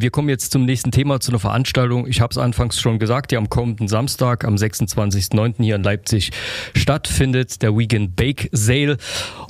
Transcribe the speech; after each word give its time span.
Wir 0.00 0.08
kommen 0.08 0.30
jetzt 0.30 0.52
zum 0.52 0.64
nächsten 0.64 0.92
Thema, 0.92 1.20
zu 1.20 1.30
einer 1.30 1.38
Veranstaltung. 1.38 2.06
Ich 2.06 2.22
habe 2.22 2.30
es 2.30 2.38
anfangs 2.38 2.80
schon 2.80 2.98
gesagt, 2.98 3.32
die 3.32 3.36
am 3.36 3.50
kommenden 3.50 3.86
Samstag, 3.86 4.46
am 4.46 4.54
26.09. 4.54 5.56
hier 5.58 5.76
in 5.76 5.82
Leipzig 5.82 6.30
stattfindet, 6.74 7.60
der 7.60 7.76
Weekend 7.76 8.16
Bake 8.16 8.48
Sale. 8.50 8.96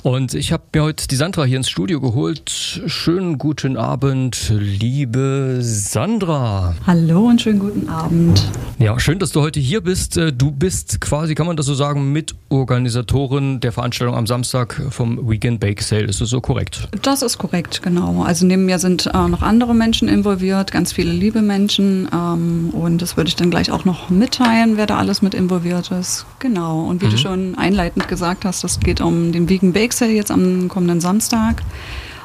Und 0.03 0.33
ich 0.33 0.51
habe 0.51 0.63
mir 0.73 0.83
heute 0.83 1.07
die 1.07 1.15
Sandra 1.15 1.45
hier 1.45 1.55
ins 1.55 1.69
Studio 1.69 2.01
geholt. 2.01 2.81
Schönen 2.85 3.37
guten 3.37 3.77
Abend, 3.77 4.51
liebe 4.53 5.59
Sandra. 5.61 6.75
Hallo 6.85 7.27
und 7.27 7.41
schönen 7.41 7.59
guten 7.59 7.87
Abend. 7.87 8.45
Ja, 8.77 8.99
schön, 8.99 9.19
dass 9.19 9.31
du 9.31 9.39
heute 9.39 9.61
hier 9.61 9.79
bist. 9.79 10.17
Äh, 10.17 10.33
du 10.33 10.51
bist 10.51 10.99
quasi, 10.99 11.33
kann 11.33 11.47
man 11.47 11.55
das 11.55 11.65
so 11.65 11.75
sagen, 11.75 12.11
Mitorganisatorin 12.11 13.61
der 13.61 13.71
Veranstaltung 13.71 14.17
am 14.17 14.27
Samstag 14.27 14.81
vom 14.89 15.29
Weekend 15.29 15.61
Bake 15.61 15.81
Sale. 15.81 16.03
Ist 16.03 16.19
das 16.19 16.27
so 16.27 16.41
korrekt? 16.41 16.89
Das 17.03 17.21
ist 17.21 17.37
korrekt, 17.37 17.81
genau. 17.81 18.23
Also 18.23 18.45
neben 18.45 18.65
mir 18.65 18.79
sind 18.79 19.05
äh, 19.05 19.27
noch 19.29 19.43
andere 19.43 19.73
Menschen 19.73 20.09
involviert 20.09 20.40
involviert, 20.41 20.71
ganz 20.71 20.91
viele 20.91 21.11
liebe 21.11 21.41
Menschen. 21.41 22.09
Ähm, 22.11 22.71
und 22.71 23.01
das 23.01 23.15
würde 23.15 23.27
ich 23.27 23.35
dann 23.35 23.51
gleich 23.51 23.71
auch 23.71 23.85
noch 23.85 24.09
mitteilen, 24.09 24.75
wer 24.75 24.87
da 24.87 24.97
alles 24.97 25.21
mit 25.21 25.35
involviert 25.35 25.91
ist. 25.91 26.25
Genau. 26.39 26.81
Und 26.81 27.01
wie 27.01 27.05
mhm. 27.05 27.11
du 27.11 27.17
schon 27.17 27.55
einleitend 27.55 28.07
gesagt 28.07 28.43
hast, 28.43 28.63
es 28.63 28.79
geht 28.79 29.01
um 29.01 29.31
den 29.31 29.47
Vegan 29.47 29.71
Bake 29.71 29.93
Sale 29.93 30.11
jetzt 30.11 30.31
am 30.31 30.67
kommenden 30.67 30.99
Samstag. 30.99 31.61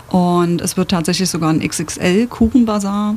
Und 0.09 0.63
es 0.63 0.77
wird 0.77 0.91
tatsächlich 0.91 1.29
sogar 1.29 1.51
ein 1.51 1.61
XXL-Kuchenbazar. 1.61 3.17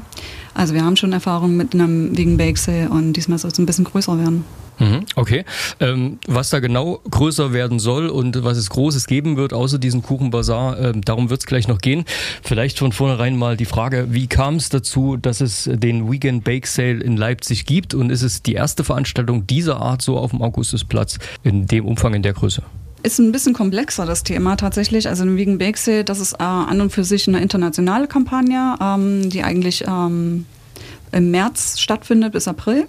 Also 0.53 0.73
wir 0.73 0.83
haben 0.83 0.97
schon 0.97 1.13
Erfahrung 1.13 1.55
mit 1.55 1.73
einem 1.73 2.17
Vegan 2.17 2.37
Bake 2.37 2.57
Sale 2.57 2.89
und 2.89 3.13
diesmal 3.13 3.37
soll 3.37 3.51
es 3.51 3.59
ein 3.59 3.65
bisschen 3.65 3.85
größer 3.85 4.17
werden. 4.17 4.43
Mhm, 4.79 5.05
okay. 5.15 5.43
Ähm, 5.79 6.19
was 6.27 6.49
da 6.49 6.59
genau 6.59 7.01
größer 7.09 7.53
werden 7.53 7.79
soll 7.79 8.07
und 8.07 8.43
was 8.43 8.57
es 8.57 8.69
Großes 8.69 9.07
geben 9.07 9.35
wird, 9.37 9.53
außer 9.53 9.77
diesem 9.77 10.01
Kuchenbazar, 10.01 10.79
äh, 10.79 10.93
darum 10.95 11.29
wird 11.29 11.41
es 11.41 11.45
gleich 11.45 11.67
noch 11.67 11.79
gehen. 11.79 12.05
Vielleicht 12.41 12.79
von 12.79 12.91
vornherein 12.91 13.37
mal 13.37 13.57
die 13.57 13.65
Frage, 13.65 14.07
wie 14.11 14.27
kam 14.27 14.55
es 14.55 14.69
dazu, 14.69 15.17
dass 15.17 15.41
es 15.41 15.69
den 15.71 16.09
Weekend 16.09 16.43
Bake 16.43 16.65
Sale 16.65 17.03
in 17.03 17.17
Leipzig 17.17 17.65
gibt 17.65 17.93
und 17.93 18.09
ist 18.09 18.21
es 18.21 18.41
die 18.41 18.53
erste 18.53 18.83
Veranstaltung 18.83 19.45
dieser 19.47 19.81
Art 19.81 20.01
so 20.01 20.17
auf 20.17 20.31
dem 20.31 20.41
Augustusplatz 20.41 21.19
in 21.43 21.67
dem 21.67 21.85
Umfang, 21.85 22.13
in 22.13 22.23
der 22.23 22.33
Größe? 22.33 22.63
Ist 23.03 23.19
ein 23.19 23.31
bisschen 23.31 23.53
komplexer, 23.53 24.05
das 24.05 24.23
Thema 24.23 24.55
tatsächlich. 24.55 25.07
Also 25.07 25.23
ein 25.23 25.37
Vegan 25.37 25.57
Bake 25.57 25.77
Sale, 25.77 26.03
das 26.03 26.19
ist 26.19 26.33
äh, 26.33 26.43
an 26.43 26.81
und 26.81 26.91
für 26.91 27.03
sich 27.03 27.27
eine 27.27 27.41
internationale 27.41 28.07
Kampagne, 28.07 28.75
ähm, 28.81 29.29
die 29.29 29.43
eigentlich 29.43 29.85
ähm, 29.87 30.45
im 31.11 31.31
März 31.31 31.79
stattfindet 31.79 32.33
bis 32.33 32.47
April 32.47 32.87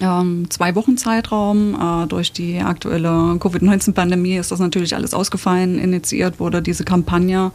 ähm, 0.00 0.48
zwei 0.50 0.74
Wochen 0.74 0.96
Zeitraum. 0.96 1.74
Äh, 1.74 2.06
durch 2.06 2.32
die 2.32 2.60
aktuelle 2.60 3.36
Covid-19-Pandemie 3.38 4.36
ist 4.36 4.50
das 4.50 4.58
natürlich 4.58 4.94
alles 4.94 5.14
ausgefallen. 5.14 5.78
Initiiert 5.78 6.40
wurde 6.40 6.62
diese 6.62 6.84
Kampagne 6.84 7.52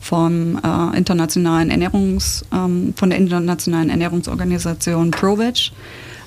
vom 0.00 0.60
äh, 0.62 0.96
internationalen 0.96 1.70
Ernährungs, 1.70 2.44
ähm, 2.52 2.92
von 2.96 3.10
der 3.10 3.18
internationalen 3.18 3.90
Ernährungsorganisation 3.90 5.10
ProVeg. 5.10 5.72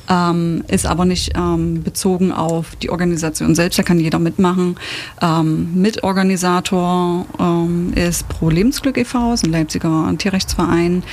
Ähm, 0.09 0.63
ist 0.67 0.85
aber 0.85 1.05
nicht 1.05 1.33
ähm, 1.35 1.83
bezogen 1.83 2.31
auf 2.31 2.75
die 2.77 2.89
Organisation 2.89 3.55
selbst, 3.55 3.77
da 3.77 3.83
kann 3.83 3.99
jeder 3.99 4.19
mitmachen. 4.19 4.75
Ähm, 5.21 5.69
Mitorganisator 5.75 7.25
ähm, 7.39 7.93
ist 7.93 8.27
Pro 8.29 8.49
Lebensglück 8.49 8.97
e.V., 8.97 9.33
ist 9.33 9.45
ein 9.45 9.51
Leipziger 9.51 10.13
Tierrechtsverein. 10.17 11.03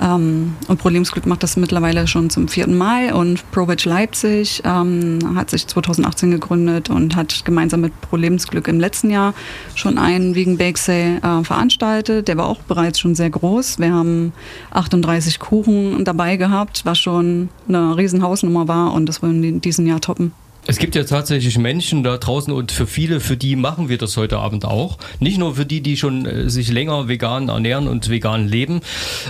Ähm, 0.00 0.54
und 0.68 0.78
Pro 0.78 0.88
Lebensglück 0.88 1.26
macht 1.26 1.42
das 1.42 1.56
mittlerweile 1.56 2.06
schon 2.06 2.30
zum 2.30 2.48
vierten 2.48 2.76
Mal. 2.76 3.12
Und 3.12 3.50
ProVeg 3.50 3.84
Leipzig 3.84 4.62
ähm, 4.64 5.18
hat 5.34 5.50
sich 5.50 5.66
2018 5.66 6.30
gegründet 6.30 6.90
und 6.90 7.16
hat 7.16 7.44
gemeinsam 7.44 7.80
mit 7.80 8.00
Pro 8.00 8.16
Lebensglück 8.16 8.68
im 8.68 8.80
letzten 8.80 9.10
Jahr 9.10 9.34
schon 9.74 9.98
einen 9.98 10.34
Vegan 10.34 10.56
Bake 10.56 10.78
Sale 10.78 11.20
äh, 11.22 11.44
veranstaltet. 11.44 12.28
Der 12.28 12.36
war 12.36 12.46
auch 12.46 12.60
bereits 12.60 13.00
schon 13.00 13.14
sehr 13.14 13.30
groß. 13.30 13.78
Wir 13.78 13.92
haben 13.92 14.32
38 14.70 15.38
Kuchen 15.38 16.04
dabei 16.04 16.36
gehabt, 16.36 16.82
was 16.84 16.98
schon 16.98 17.48
eine 17.68 17.96
riesen 17.96 18.22
Hausnummer 18.44 18.68
war 18.68 18.92
und 18.92 19.06
das 19.06 19.22
wollen 19.22 19.42
wir 19.42 19.48
in 19.48 19.60
diesem 19.60 19.86
Jahr 19.86 20.00
toppen. 20.00 20.32
Es 20.66 20.78
gibt 20.78 20.94
ja 20.94 21.04
tatsächlich 21.04 21.58
Menschen 21.58 22.02
da 22.02 22.16
draußen 22.16 22.50
und 22.50 22.72
für 22.72 22.86
viele, 22.86 23.20
für 23.20 23.36
die 23.36 23.54
machen 23.54 23.90
wir 23.90 23.98
das 23.98 24.16
heute 24.16 24.38
Abend 24.38 24.64
auch. 24.64 24.96
Nicht 25.20 25.36
nur 25.36 25.56
für 25.56 25.66
die, 25.66 25.82
die 25.82 25.98
schon 25.98 26.24
äh, 26.24 26.48
sich 26.48 26.72
länger 26.72 27.06
vegan 27.06 27.50
ernähren 27.50 27.86
und 27.86 28.08
vegan 28.08 28.48
leben, 28.48 28.80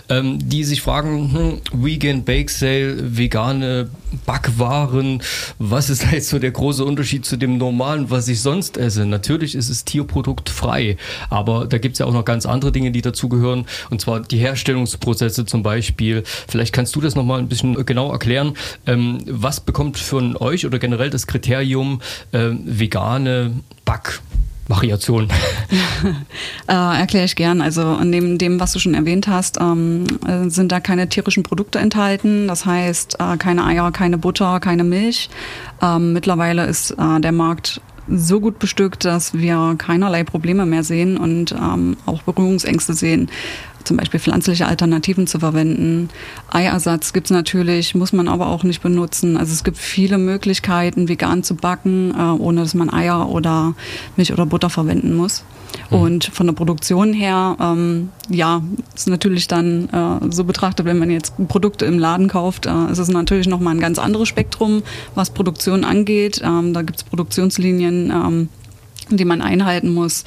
ähm, 0.08 0.38
die 0.48 0.62
sich 0.62 0.80
fragen, 0.80 1.32
hm, 1.32 1.84
Vegan 1.84 2.24
Bake 2.24 2.50
Sale, 2.50 3.16
vegane 3.18 3.88
Backwaren, 4.26 5.22
was 5.58 5.90
ist 5.90 6.06
jetzt 6.12 6.28
so 6.28 6.38
der 6.38 6.52
große 6.52 6.84
Unterschied 6.84 7.24
zu 7.24 7.36
dem 7.36 7.58
normalen, 7.58 8.10
was 8.10 8.28
ich 8.28 8.40
sonst 8.40 8.76
esse? 8.76 9.04
Natürlich 9.04 9.56
ist 9.56 9.68
es 9.68 9.84
tierproduktfrei, 9.84 10.96
aber 11.30 11.66
da 11.66 11.78
gibt 11.78 11.94
es 11.94 11.98
ja 11.98 12.06
auch 12.06 12.12
noch 12.12 12.24
ganz 12.24 12.46
andere 12.46 12.70
Dinge, 12.70 12.92
die 12.92 13.02
dazugehören, 13.02 13.66
und 13.90 14.00
zwar 14.00 14.20
die 14.20 14.38
Herstellungsprozesse 14.38 15.46
zum 15.46 15.64
Beispiel. 15.64 16.22
Vielleicht 16.46 16.72
kannst 16.72 16.94
du 16.94 17.00
das 17.00 17.16
nochmal 17.16 17.40
ein 17.40 17.48
bisschen 17.48 17.84
genau 17.84 18.12
erklären. 18.12 18.54
Ähm, 18.86 19.18
was 19.26 19.60
bekommt 19.60 19.98
von 19.98 20.36
euch 20.36 20.64
oder 20.64 20.78
generell 20.78 21.10
das 21.10 21.23
Kriterium 21.26 22.00
äh, 22.32 22.50
vegane 22.64 23.52
Back? 23.84 24.20
Variation? 24.68 25.28
äh, 26.68 26.72
Erkläre 26.72 27.26
ich 27.26 27.36
gern. 27.36 27.60
Also 27.60 27.98
neben 28.02 28.38
dem, 28.38 28.60
was 28.60 28.72
du 28.72 28.78
schon 28.78 28.94
erwähnt 28.94 29.28
hast, 29.28 29.60
ähm, 29.60 30.06
äh, 30.26 30.48
sind 30.48 30.72
da 30.72 30.80
keine 30.80 31.08
tierischen 31.08 31.42
Produkte 31.42 31.78
enthalten. 31.78 32.48
Das 32.48 32.64
heißt, 32.64 33.18
äh, 33.20 33.36
keine 33.36 33.64
Eier, 33.64 33.92
keine 33.92 34.16
Butter, 34.16 34.60
keine 34.60 34.84
Milch. 34.84 35.28
Ähm, 35.82 36.14
mittlerweile 36.14 36.64
ist 36.64 36.92
äh, 36.92 37.20
der 37.20 37.32
Markt 37.32 37.80
so 38.08 38.40
gut 38.40 38.58
bestückt, 38.58 39.04
dass 39.04 39.34
wir 39.34 39.76
keinerlei 39.78 40.24
Probleme 40.24 40.66
mehr 40.66 40.82
sehen 40.84 41.16
und 41.16 41.52
ähm, 41.52 41.96
auch 42.06 42.22
Berührungsängste 42.22 42.94
sehen 42.94 43.30
zum 43.84 43.96
Beispiel 43.96 44.20
pflanzliche 44.20 44.66
Alternativen 44.66 45.26
zu 45.26 45.38
verwenden. 45.38 46.08
Eiersatz 46.50 47.12
gibt 47.12 47.26
es 47.26 47.30
natürlich, 47.30 47.94
muss 47.94 48.12
man 48.12 48.28
aber 48.28 48.48
auch 48.48 48.64
nicht 48.64 48.82
benutzen. 48.82 49.36
Also 49.36 49.52
es 49.52 49.64
gibt 49.64 49.76
viele 49.76 50.18
Möglichkeiten, 50.18 51.08
vegan 51.08 51.42
zu 51.42 51.54
backen, 51.54 52.14
äh, 52.16 52.22
ohne 52.22 52.62
dass 52.62 52.74
man 52.74 52.92
Eier 52.92 53.28
oder 53.28 53.74
Milch 54.16 54.32
oder 54.32 54.46
Butter 54.46 54.70
verwenden 54.70 55.14
muss. 55.14 55.44
Mhm. 55.90 55.96
Und 55.96 56.24
von 56.24 56.46
der 56.46 56.54
Produktion 56.54 57.12
her, 57.12 57.56
ähm, 57.60 58.10
ja, 58.28 58.62
ist 58.94 59.08
natürlich 59.08 59.48
dann 59.48 59.88
äh, 59.90 60.32
so 60.32 60.44
betrachtet, 60.44 60.86
wenn 60.86 60.98
man 60.98 61.10
jetzt 61.10 61.34
Produkte 61.48 61.84
im 61.84 61.98
Laden 61.98 62.28
kauft, 62.28 62.66
äh, 62.66 62.90
ist 62.90 62.98
es 62.98 63.08
natürlich 63.08 63.48
nochmal 63.48 63.74
ein 63.74 63.80
ganz 63.80 63.98
anderes 63.98 64.28
Spektrum, 64.28 64.82
was 65.14 65.30
Produktion 65.30 65.84
angeht. 65.84 66.40
Ähm, 66.44 66.72
da 66.72 66.82
gibt 66.82 66.98
es 66.98 67.04
Produktionslinien, 67.04 68.10
ähm, 68.10 68.48
die 69.10 69.24
man 69.24 69.42
einhalten 69.42 69.92
muss 69.92 70.24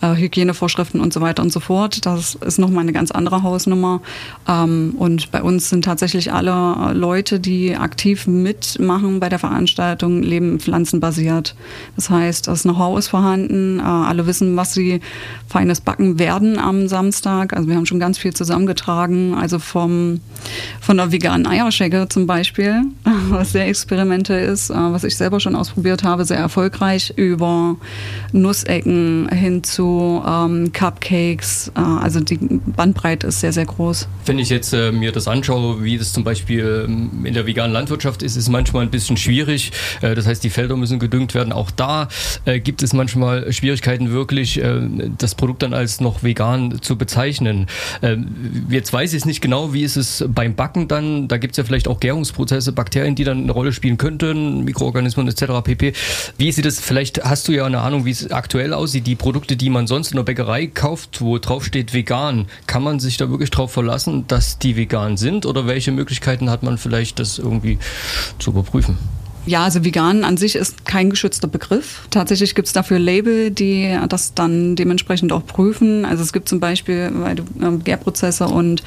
äh, 0.00 0.14
Hygienevorschriften 0.14 1.00
und 1.00 1.12
so 1.12 1.20
weiter 1.20 1.42
und 1.42 1.52
so 1.52 1.60
fort. 1.60 2.04
Das 2.06 2.34
ist 2.34 2.58
nochmal 2.58 2.82
eine 2.82 2.92
ganz 2.92 3.10
andere 3.10 3.42
Hausnummer. 3.42 4.00
Ähm, 4.48 4.94
und 4.98 5.30
bei 5.30 5.42
uns 5.42 5.70
sind 5.70 5.84
tatsächlich 5.84 6.32
alle 6.32 6.92
Leute, 6.92 7.40
die 7.40 7.76
aktiv 7.76 8.26
mitmachen 8.26 9.20
bei 9.20 9.28
der 9.28 9.38
Veranstaltung, 9.38 10.22
leben 10.22 10.60
pflanzenbasiert. 10.60 11.54
Das 11.96 12.10
heißt, 12.10 12.48
das 12.48 12.62
Know-how 12.62 12.98
ist 12.98 13.08
vorhanden. 13.08 13.78
Äh, 13.78 13.82
alle 13.82 14.26
wissen, 14.26 14.56
was 14.56 14.74
sie 14.74 15.00
feines 15.48 15.80
backen 15.80 16.18
werden 16.18 16.58
am 16.58 16.88
Samstag. 16.88 17.54
Also 17.54 17.68
wir 17.68 17.76
haben 17.76 17.86
schon 17.86 18.00
ganz 18.00 18.18
viel 18.18 18.34
zusammengetragen. 18.34 19.34
Also 19.34 19.58
vom, 19.58 20.20
von 20.80 20.96
der 20.96 21.12
veganen 21.12 21.46
Eierschecke 21.46 22.08
zum 22.08 22.26
Beispiel, 22.26 22.82
was 23.30 23.52
sehr 23.52 23.68
experimentell 23.68 24.46
ist, 24.48 24.70
äh, 24.70 24.74
was 24.74 25.04
ich 25.04 25.16
selber 25.16 25.40
schon 25.40 25.56
ausprobiert 25.56 26.02
habe, 26.02 26.24
sehr 26.24 26.38
erfolgreich, 26.38 27.14
über 27.16 27.76
Nussecken 28.32 29.28
hin 29.30 29.64
zu 29.64 29.85
ähm, 30.26 30.72
Cupcakes. 30.72 31.72
Äh, 31.76 31.80
also 31.80 32.20
die 32.20 32.38
Bandbreite 32.38 33.26
ist 33.28 33.40
sehr, 33.40 33.52
sehr 33.52 33.66
groß. 33.66 34.08
Wenn 34.24 34.38
ich 34.38 34.50
jetzt 34.50 34.72
äh, 34.72 34.92
mir 34.92 35.12
das 35.12 35.28
anschaue, 35.28 35.82
wie 35.82 35.98
das 35.98 36.12
zum 36.12 36.24
Beispiel 36.24 36.86
ähm, 36.88 37.24
in 37.24 37.34
der 37.34 37.46
veganen 37.46 37.72
Landwirtschaft 37.72 38.22
ist, 38.22 38.36
ist 38.36 38.44
es 38.44 38.48
manchmal 38.48 38.82
ein 38.82 38.90
bisschen 38.90 39.16
schwierig. 39.16 39.72
Äh, 40.00 40.14
das 40.14 40.26
heißt, 40.26 40.42
die 40.42 40.50
Felder 40.50 40.76
müssen 40.76 40.98
gedüngt 40.98 41.34
werden. 41.34 41.52
Auch 41.52 41.70
da 41.70 42.08
äh, 42.44 42.60
gibt 42.60 42.82
es 42.82 42.92
manchmal 42.92 43.52
Schwierigkeiten, 43.52 44.10
wirklich 44.10 44.62
äh, 44.62 44.80
das 45.18 45.34
Produkt 45.34 45.62
dann 45.62 45.74
als 45.74 46.00
noch 46.00 46.22
vegan 46.22 46.80
zu 46.80 46.96
bezeichnen. 46.96 47.66
Ähm, 48.02 48.66
jetzt 48.70 48.92
weiß 48.92 49.12
ich 49.12 49.18
es 49.18 49.24
nicht 49.26 49.40
genau, 49.40 49.72
wie 49.72 49.82
ist 49.82 49.96
es 49.96 50.24
beim 50.28 50.54
Backen 50.54 50.88
dann. 50.88 51.28
Da 51.28 51.38
gibt 51.38 51.52
es 51.52 51.58
ja 51.58 51.64
vielleicht 51.64 51.88
auch 51.88 52.00
Gärungsprozesse, 52.00 52.72
Bakterien, 52.72 53.14
die 53.14 53.24
dann 53.24 53.44
eine 53.44 53.52
Rolle 53.52 53.72
spielen 53.72 53.98
könnten, 53.98 54.64
Mikroorganismen 54.64 55.28
etc. 55.28 55.44
pp. 55.62 55.92
Wie 56.38 56.52
sieht 56.52 56.66
es, 56.66 56.80
vielleicht 56.80 57.24
hast 57.24 57.48
du 57.48 57.52
ja 57.52 57.66
eine 57.66 57.80
Ahnung, 57.80 58.04
wie 58.04 58.10
es 58.10 58.30
aktuell 58.30 58.72
aussieht, 58.72 59.06
die 59.06 59.14
Produkte, 59.14 59.56
die 59.56 59.70
man 59.70 59.75
man 59.76 59.86
sonst 59.86 60.10
in 60.10 60.16
der 60.16 60.24
Bäckerei 60.24 60.66
kauft, 60.68 61.20
wo 61.20 61.38
drauf 61.38 61.64
steht 61.64 61.92
vegan, 61.92 62.46
kann 62.66 62.82
man 62.82 62.98
sich 62.98 63.18
da 63.18 63.28
wirklich 63.30 63.50
drauf 63.50 63.72
verlassen, 63.72 64.24
dass 64.26 64.58
die 64.58 64.74
vegan 64.74 65.18
sind? 65.18 65.44
Oder 65.44 65.66
welche 65.66 65.92
Möglichkeiten 65.92 66.48
hat 66.48 66.62
man 66.62 66.78
vielleicht, 66.78 67.18
das 67.18 67.38
irgendwie 67.38 67.78
zu 68.38 68.52
überprüfen? 68.52 68.96
Ja, 69.44 69.64
also 69.64 69.84
vegan 69.84 70.24
an 70.24 70.38
sich 70.38 70.56
ist 70.56 70.86
kein 70.86 71.10
geschützter 71.10 71.46
Begriff. 71.46 72.08
Tatsächlich 72.10 72.54
gibt 72.54 72.66
es 72.66 72.72
dafür 72.72 72.98
Label, 72.98 73.50
die 73.50 73.96
das 74.08 74.32
dann 74.32 74.76
dementsprechend 74.76 75.30
auch 75.30 75.44
prüfen. 75.44 76.06
Also 76.06 76.22
es 76.22 76.32
gibt 76.32 76.48
zum 76.48 76.58
Beispiel, 76.58 77.10
weil 77.12 77.36
du 77.36 77.42
äh, 77.60 77.76
Gärprozesse 77.76 78.48
und 78.48 78.82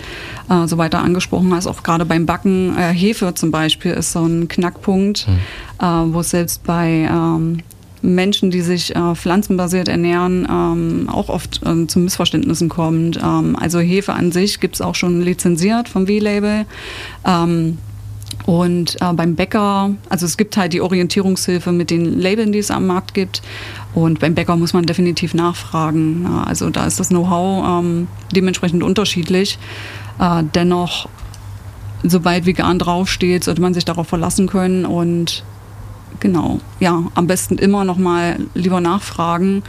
äh, 0.49 0.67
so 0.67 0.77
weiter 0.79 0.99
angesprochen 0.99 1.53
hast, 1.53 1.67
auch 1.67 1.83
gerade 1.83 2.03
beim 2.03 2.25
Backen, 2.25 2.75
äh, 2.77 2.91
Hefe 2.93 3.35
zum 3.35 3.51
Beispiel 3.51 3.91
ist 3.91 4.11
so 4.11 4.25
ein 4.25 4.47
Knackpunkt, 4.47 5.27
mhm. 5.27 5.85
äh, 5.85 6.13
wo 6.13 6.23
selbst 6.23 6.63
bei 6.63 7.07
ähm, 7.09 7.59
Menschen, 8.01 8.51
die 8.51 8.61
sich 8.61 8.95
äh, 8.95 9.15
pflanzenbasiert 9.15 9.87
ernähren, 9.87 10.47
ähm, 10.49 11.09
auch 11.09 11.29
oft 11.29 11.61
äh, 11.65 11.87
zu 11.87 11.99
Missverständnissen 11.99 12.69
kommt. 12.69 13.17
Ähm, 13.17 13.55
also 13.55 13.79
Hefe 13.79 14.13
an 14.13 14.31
sich 14.31 14.59
gibt 14.59 14.75
es 14.75 14.81
auch 14.81 14.95
schon 14.95 15.21
lizenziert 15.21 15.89
vom 15.89 16.07
W-Label. 16.07 16.65
Ähm, 17.25 17.77
und 18.45 18.97
äh, 19.01 19.13
beim 19.13 19.35
Bäcker, 19.35 19.91
also 20.09 20.25
es 20.25 20.37
gibt 20.37 20.57
halt 20.57 20.73
die 20.73 20.81
Orientierungshilfe 20.81 21.71
mit 21.71 21.91
den 21.91 22.19
Labeln, 22.19 22.51
die 22.51 22.59
es 22.59 22.71
am 22.71 22.87
Markt 22.87 23.13
gibt. 23.13 23.41
Und 23.93 24.19
beim 24.19 24.33
Bäcker 24.33 24.55
muss 24.55 24.73
man 24.73 24.85
definitiv 24.85 25.33
nachfragen. 25.33 26.23
Ja, 26.23 26.43
also 26.43 26.69
da 26.69 26.85
ist 26.85 26.99
das 26.99 27.09
Know-how 27.09 27.81
ähm, 27.83 28.07
dementsprechend 28.35 28.81
unterschiedlich. 28.81 29.59
Äh, 30.19 30.43
dennoch, 30.55 31.09
sobald 32.03 32.45
vegan 32.45 32.79
draufsteht, 32.79 33.43
sollte 33.43 33.61
man 33.61 33.73
sich 33.73 33.85
darauf 33.85 34.07
verlassen 34.07 34.47
können 34.47 34.85
und 34.85 35.43
genau, 36.19 36.59
ja, 36.79 37.03
am 37.15 37.27
besten 37.27 37.57
immer 37.57 37.83
noch 37.83 37.97
mal 37.97 38.39
lieber 38.53 38.81
nachfragen. 38.81 39.63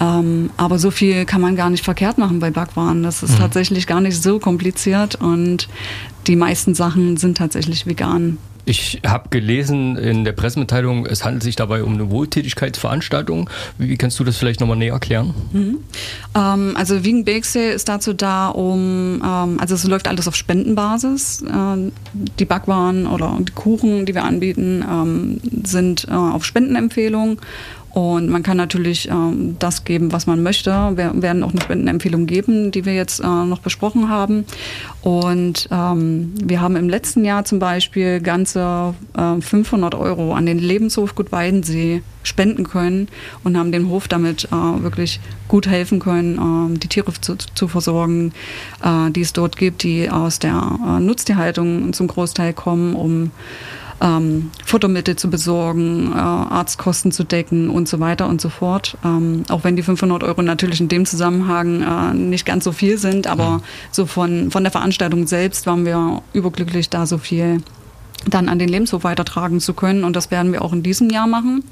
Ähm, 0.00 0.50
aber 0.56 0.78
so 0.78 0.90
viel 0.90 1.24
kann 1.24 1.40
man 1.40 1.56
gar 1.56 1.70
nicht 1.70 1.84
verkehrt 1.84 2.18
machen 2.18 2.38
bei 2.38 2.50
Backwaren. 2.50 3.02
Das 3.02 3.22
ist 3.22 3.32
mhm. 3.32 3.38
tatsächlich 3.38 3.86
gar 3.86 4.00
nicht 4.00 4.22
so 4.22 4.38
kompliziert 4.38 5.16
und 5.16 5.68
die 6.26 6.36
meisten 6.36 6.74
Sachen 6.74 7.16
sind 7.16 7.36
tatsächlich 7.36 7.86
vegan. 7.86 8.38
Ich 8.68 9.00
habe 9.06 9.30
gelesen 9.30 9.96
in 9.96 10.24
der 10.24 10.32
Pressemitteilung, 10.32 11.06
es 11.06 11.24
handelt 11.24 11.42
sich 11.42 11.56
dabei 11.56 11.82
um 11.82 11.94
eine 11.94 12.10
Wohltätigkeitsveranstaltung. 12.10 13.48
Wie 13.78 13.96
kannst 13.96 14.20
du 14.20 14.24
das 14.24 14.36
vielleicht 14.36 14.60
nochmal 14.60 14.76
näher 14.76 14.92
erklären? 14.92 15.34
Mhm. 15.52 15.78
Ähm, 16.34 16.74
also 16.76 17.00
Bake 17.00 17.46
Sale 17.46 17.70
ist 17.70 17.88
dazu 17.88 18.12
da, 18.12 18.48
um, 18.48 19.22
ähm, 19.24 19.58
also 19.58 19.74
es 19.74 19.84
läuft 19.84 20.06
alles 20.06 20.28
auf 20.28 20.36
Spendenbasis. 20.36 21.42
Äh, 21.42 21.90
die 22.38 22.44
Backwaren 22.44 23.06
oder 23.06 23.38
die 23.40 23.52
Kuchen, 23.52 24.04
die 24.04 24.14
wir 24.14 24.24
anbieten, 24.24 24.84
ähm, 24.86 25.40
sind 25.64 26.06
äh, 26.10 26.12
auf 26.12 26.44
Spendenempfehlung 26.44 27.40
und 27.98 28.28
man 28.28 28.44
kann 28.44 28.56
natürlich 28.56 29.08
ähm, 29.08 29.56
das 29.58 29.82
geben, 29.82 30.12
was 30.12 30.28
man 30.28 30.40
möchte. 30.40 30.70
Wir 30.94 31.20
werden 31.20 31.42
auch 31.42 31.50
eine 31.50 31.60
Spendenempfehlung 31.60 32.26
geben, 32.26 32.70
die 32.70 32.84
wir 32.84 32.94
jetzt 32.94 33.18
äh, 33.18 33.26
noch 33.26 33.58
besprochen 33.58 34.08
haben. 34.08 34.44
Und 35.02 35.68
ähm, 35.72 36.32
wir 36.40 36.60
haben 36.60 36.76
im 36.76 36.88
letzten 36.88 37.24
Jahr 37.24 37.44
zum 37.44 37.58
Beispiel 37.58 38.20
ganze 38.20 38.94
äh, 39.16 39.40
500 39.40 39.96
Euro 39.96 40.34
an 40.34 40.46
den 40.46 40.60
Lebenshof 40.60 41.16
Gut 41.16 41.32
Weidensee 41.32 42.02
spenden 42.22 42.62
können 42.62 43.08
und 43.42 43.58
haben 43.58 43.72
dem 43.72 43.88
Hof 43.88 44.06
damit 44.06 44.44
äh, 44.44 44.82
wirklich 44.82 45.18
gut 45.48 45.66
helfen 45.66 45.98
können, 45.98 46.76
äh, 46.76 46.78
die 46.78 46.86
Tiere 46.86 47.12
zu, 47.20 47.34
zu 47.34 47.66
versorgen, 47.66 48.32
äh, 48.84 49.10
die 49.10 49.22
es 49.22 49.32
dort 49.32 49.56
gibt, 49.56 49.82
die 49.82 50.08
aus 50.08 50.38
der 50.38 50.78
äh, 50.86 51.00
Nutztierhaltung 51.00 51.92
zum 51.92 52.06
Großteil 52.06 52.52
kommen, 52.52 52.94
um 52.94 53.32
ähm, 54.00 54.50
Futtermittel 54.64 55.16
zu 55.16 55.30
besorgen, 55.30 56.12
äh, 56.12 56.16
Arztkosten 56.16 57.12
zu 57.12 57.24
decken 57.24 57.68
und 57.68 57.88
so 57.88 58.00
weiter 58.00 58.28
und 58.28 58.40
so 58.40 58.48
fort. 58.48 58.96
Ähm, 59.04 59.44
auch 59.48 59.64
wenn 59.64 59.76
die 59.76 59.82
500 59.82 60.22
Euro 60.22 60.42
natürlich 60.42 60.80
in 60.80 60.88
dem 60.88 61.04
Zusammenhang 61.06 61.82
äh, 61.82 62.14
nicht 62.14 62.46
ganz 62.46 62.64
so 62.64 62.72
viel 62.72 62.98
sind, 62.98 63.26
aber 63.26 63.44
ja. 63.44 63.60
so 63.90 64.06
von, 64.06 64.50
von 64.50 64.62
der 64.62 64.72
Veranstaltung 64.72 65.26
selbst 65.26 65.66
waren 65.66 65.84
wir 65.84 66.22
überglücklich, 66.32 66.90
da 66.90 67.06
so 67.06 67.18
viel 67.18 67.62
dann 68.26 68.48
an 68.48 68.58
den 68.58 68.68
Lebenshof 68.68 69.04
weitertragen 69.04 69.60
zu 69.60 69.74
können. 69.74 70.04
Und 70.04 70.14
das 70.14 70.30
werden 70.30 70.52
wir 70.52 70.62
auch 70.62 70.72
in 70.72 70.82
diesem 70.82 71.10
Jahr 71.10 71.26
machen. 71.26 71.64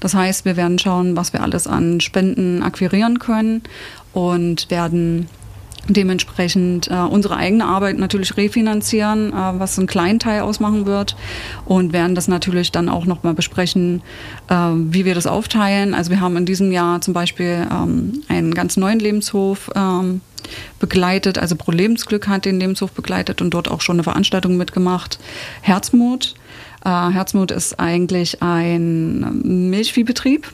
Das 0.00 0.14
heißt, 0.14 0.44
wir 0.44 0.56
werden 0.56 0.78
schauen, 0.78 1.16
was 1.16 1.32
wir 1.32 1.42
alles 1.42 1.66
an 1.66 2.00
Spenden 2.00 2.62
akquirieren 2.62 3.18
können 3.18 3.62
und 4.12 4.70
werden 4.70 5.28
dementsprechend 5.88 6.88
äh, 6.90 6.94
unsere 6.94 7.36
eigene 7.36 7.66
Arbeit 7.66 7.98
natürlich 7.98 8.36
refinanzieren, 8.36 9.32
äh, 9.32 9.34
was 9.58 9.78
einen 9.78 9.86
kleinen 9.86 10.18
Teil 10.18 10.42
ausmachen 10.42 10.86
wird 10.86 11.16
und 11.64 11.92
werden 11.92 12.14
das 12.14 12.28
natürlich 12.28 12.72
dann 12.72 12.88
auch 12.88 13.06
nochmal 13.06 13.34
besprechen, 13.34 14.02
äh, 14.48 14.54
wie 14.54 15.04
wir 15.04 15.14
das 15.14 15.26
aufteilen. 15.26 15.94
Also 15.94 16.10
wir 16.10 16.20
haben 16.20 16.36
in 16.36 16.46
diesem 16.46 16.72
Jahr 16.72 17.00
zum 17.00 17.14
Beispiel 17.14 17.66
ähm, 17.70 18.22
einen 18.28 18.54
ganz 18.54 18.76
neuen 18.76 18.98
Lebenshof 18.98 19.70
ähm, 19.74 20.20
begleitet, 20.78 21.38
also 21.38 21.56
Pro 21.56 21.72
Lebensglück 21.72 22.28
hat 22.28 22.44
den 22.44 22.60
Lebenshof 22.60 22.92
begleitet 22.92 23.40
und 23.40 23.50
dort 23.50 23.70
auch 23.70 23.80
schon 23.80 23.96
eine 23.96 24.04
Veranstaltung 24.04 24.56
mitgemacht. 24.56 25.18
Herzmut. 25.62 26.34
Äh, 26.84 26.88
Herzmut 26.88 27.50
ist 27.50 27.80
eigentlich 27.80 28.42
ein 28.42 29.70
Milchviehbetrieb 29.70 30.50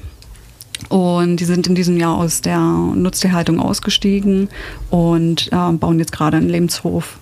und 0.89 1.37
die 1.37 1.45
sind 1.45 1.67
in 1.67 1.75
diesem 1.75 1.97
Jahr 1.97 2.17
aus 2.17 2.41
der 2.41 2.59
Nutztierhaltung 2.59 3.61
ausgestiegen 3.61 4.49
und 4.91 5.53
äh, 5.53 5.73
bauen 5.73 5.99
jetzt 5.99 6.13
gerade 6.13 6.37
einen 6.37 6.49
Lebenshof 6.49 7.19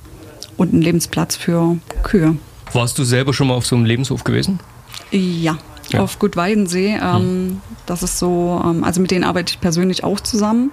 und 0.57 0.73
einen 0.73 0.83
Lebensplatz 0.83 1.37
für 1.37 1.79
Kühe. 2.03 2.37
Warst 2.73 2.99
du 2.99 3.05
selber 3.05 3.33
schon 3.33 3.49
mal 3.49 3.55
auf 3.55 3.67
so 3.67 3.77
einem 3.77 3.85
Lebenshof 3.85 4.25
gewesen? 4.25 4.61
Ja, 5.11 5.59
ja. 5.91 6.01
auf 6.01 6.19
Gut 6.19 6.37
Weidensee. 6.37 6.99
Ähm, 7.03 7.15
hm. 7.15 7.61
Das 7.87 8.03
ist 8.03 8.19
so, 8.19 8.61
ähm, 8.65 8.85
also 8.85 9.01
mit 9.01 9.11
denen 9.11 9.25
arbeite 9.25 9.53
ich 9.53 9.61
persönlich 9.61 10.05
auch 10.05 10.21
zusammen. 10.21 10.71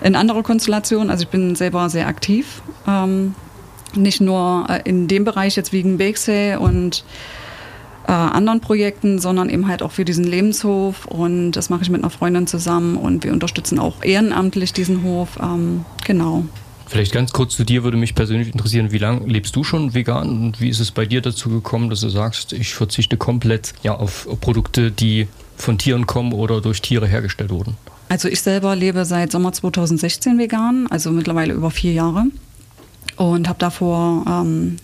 In 0.00 0.14
anderer 0.14 0.44
Konstellation, 0.44 1.10
also 1.10 1.24
ich 1.24 1.28
bin 1.28 1.56
selber 1.56 1.90
sehr 1.90 2.06
aktiv. 2.06 2.62
Ähm, 2.86 3.34
nicht 3.94 4.20
nur 4.20 4.66
äh, 4.68 4.82
in 4.84 5.08
dem 5.08 5.24
Bereich 5.24 5.56
jetzt 5.56 5.72
wegen 5.72 5.98
Bakesay 5.98 6.56
und 6.56 7.04
äh, 8.08 8.12
anderen 8.12 8.60
Projekten, 8.60 9.18
sondern 9.18 9.50
eben 9.50 9.68
halt 9.68 9.82
auch 9.82 9.92
für 9.92 10.04
diesen 10.04 10.24
Lebenshof. 10.24 11.04
Und 11.04 11.52
das 11.52 11.68
mache 11.68 11.82
ich 11.82 11.90
mit 11.90 12.02
einer 12.02 12.10
Freundin 12.10 12.46
zusammen 12.46 12.96
und 12.96 13.22
wir 13.22 13.32
unterstützen 13.32 13.78
auch 13.78 14.02
ehrenamtlich 14.02 14.72
diesen 14.72 15.02
Hof. 15.02 15.38
Ähm, 15.40 15.84
genau. 16.06 16.44
Vielleicht 16.86 17.12
ganz 17.12 17.32
kurz 17.32 17.54
zu 17.54 17.64
dir 17.64 17.84
würde 17.84 17.98
mich 17.98 18.14
persönlich 18.14 18.48
interessieren, 18.48 18.92
wie 18.92 18.98
lange 18.98 19.26
lebst 19.26 19.54
du 19.54 19.62
schon 19.62 19.92
vegan 19.92 20.26
und 20.26 20.60
wie 20.62 20.70
ist 20.70 20.80
es 20.80 20.90
bei 20.90 21.04
dir 21.04 21.20
dazu 21.20 21.50
gekommen, 21.50 21.90
dass 21.90 22.00
du 22.00 22.08
sagst, 22.08 22.54
ich 22.54 22.72
verzichte 22.74 23.18
komplett 23.18 23.74
ja, 23.82 23.94
auf 23.94 24.26
Produkte, 24.40 24.90
die 24.90 25.28
von 25.58 25.76
Tieren 25.76 26.06
kommen 26.06 26.32
oder 26.32 26.62
durch 26.62 26.80
Tiere 26.80 27.06
hergestellt 27.06 27.50
wurden? 27.50 27.76
Also 28.08 28.28
ich 28.28 28.40
selber 28.40 28.74
lebe 28.74 29.04
seit 29.04 29.32
Sommer 29.32 29.52
2016 29.52 30.38
vegan, 30.38 30.86
also 30.88 31.10
mittlerweile 31.10 31.52
über 31.52 31.70
vier 31.70 31.92
Jahre 31.92 32.24
und 33.16 33.50
habe 33.50 33.58
davor 33.58 34.24
ähm, 34.26 34.76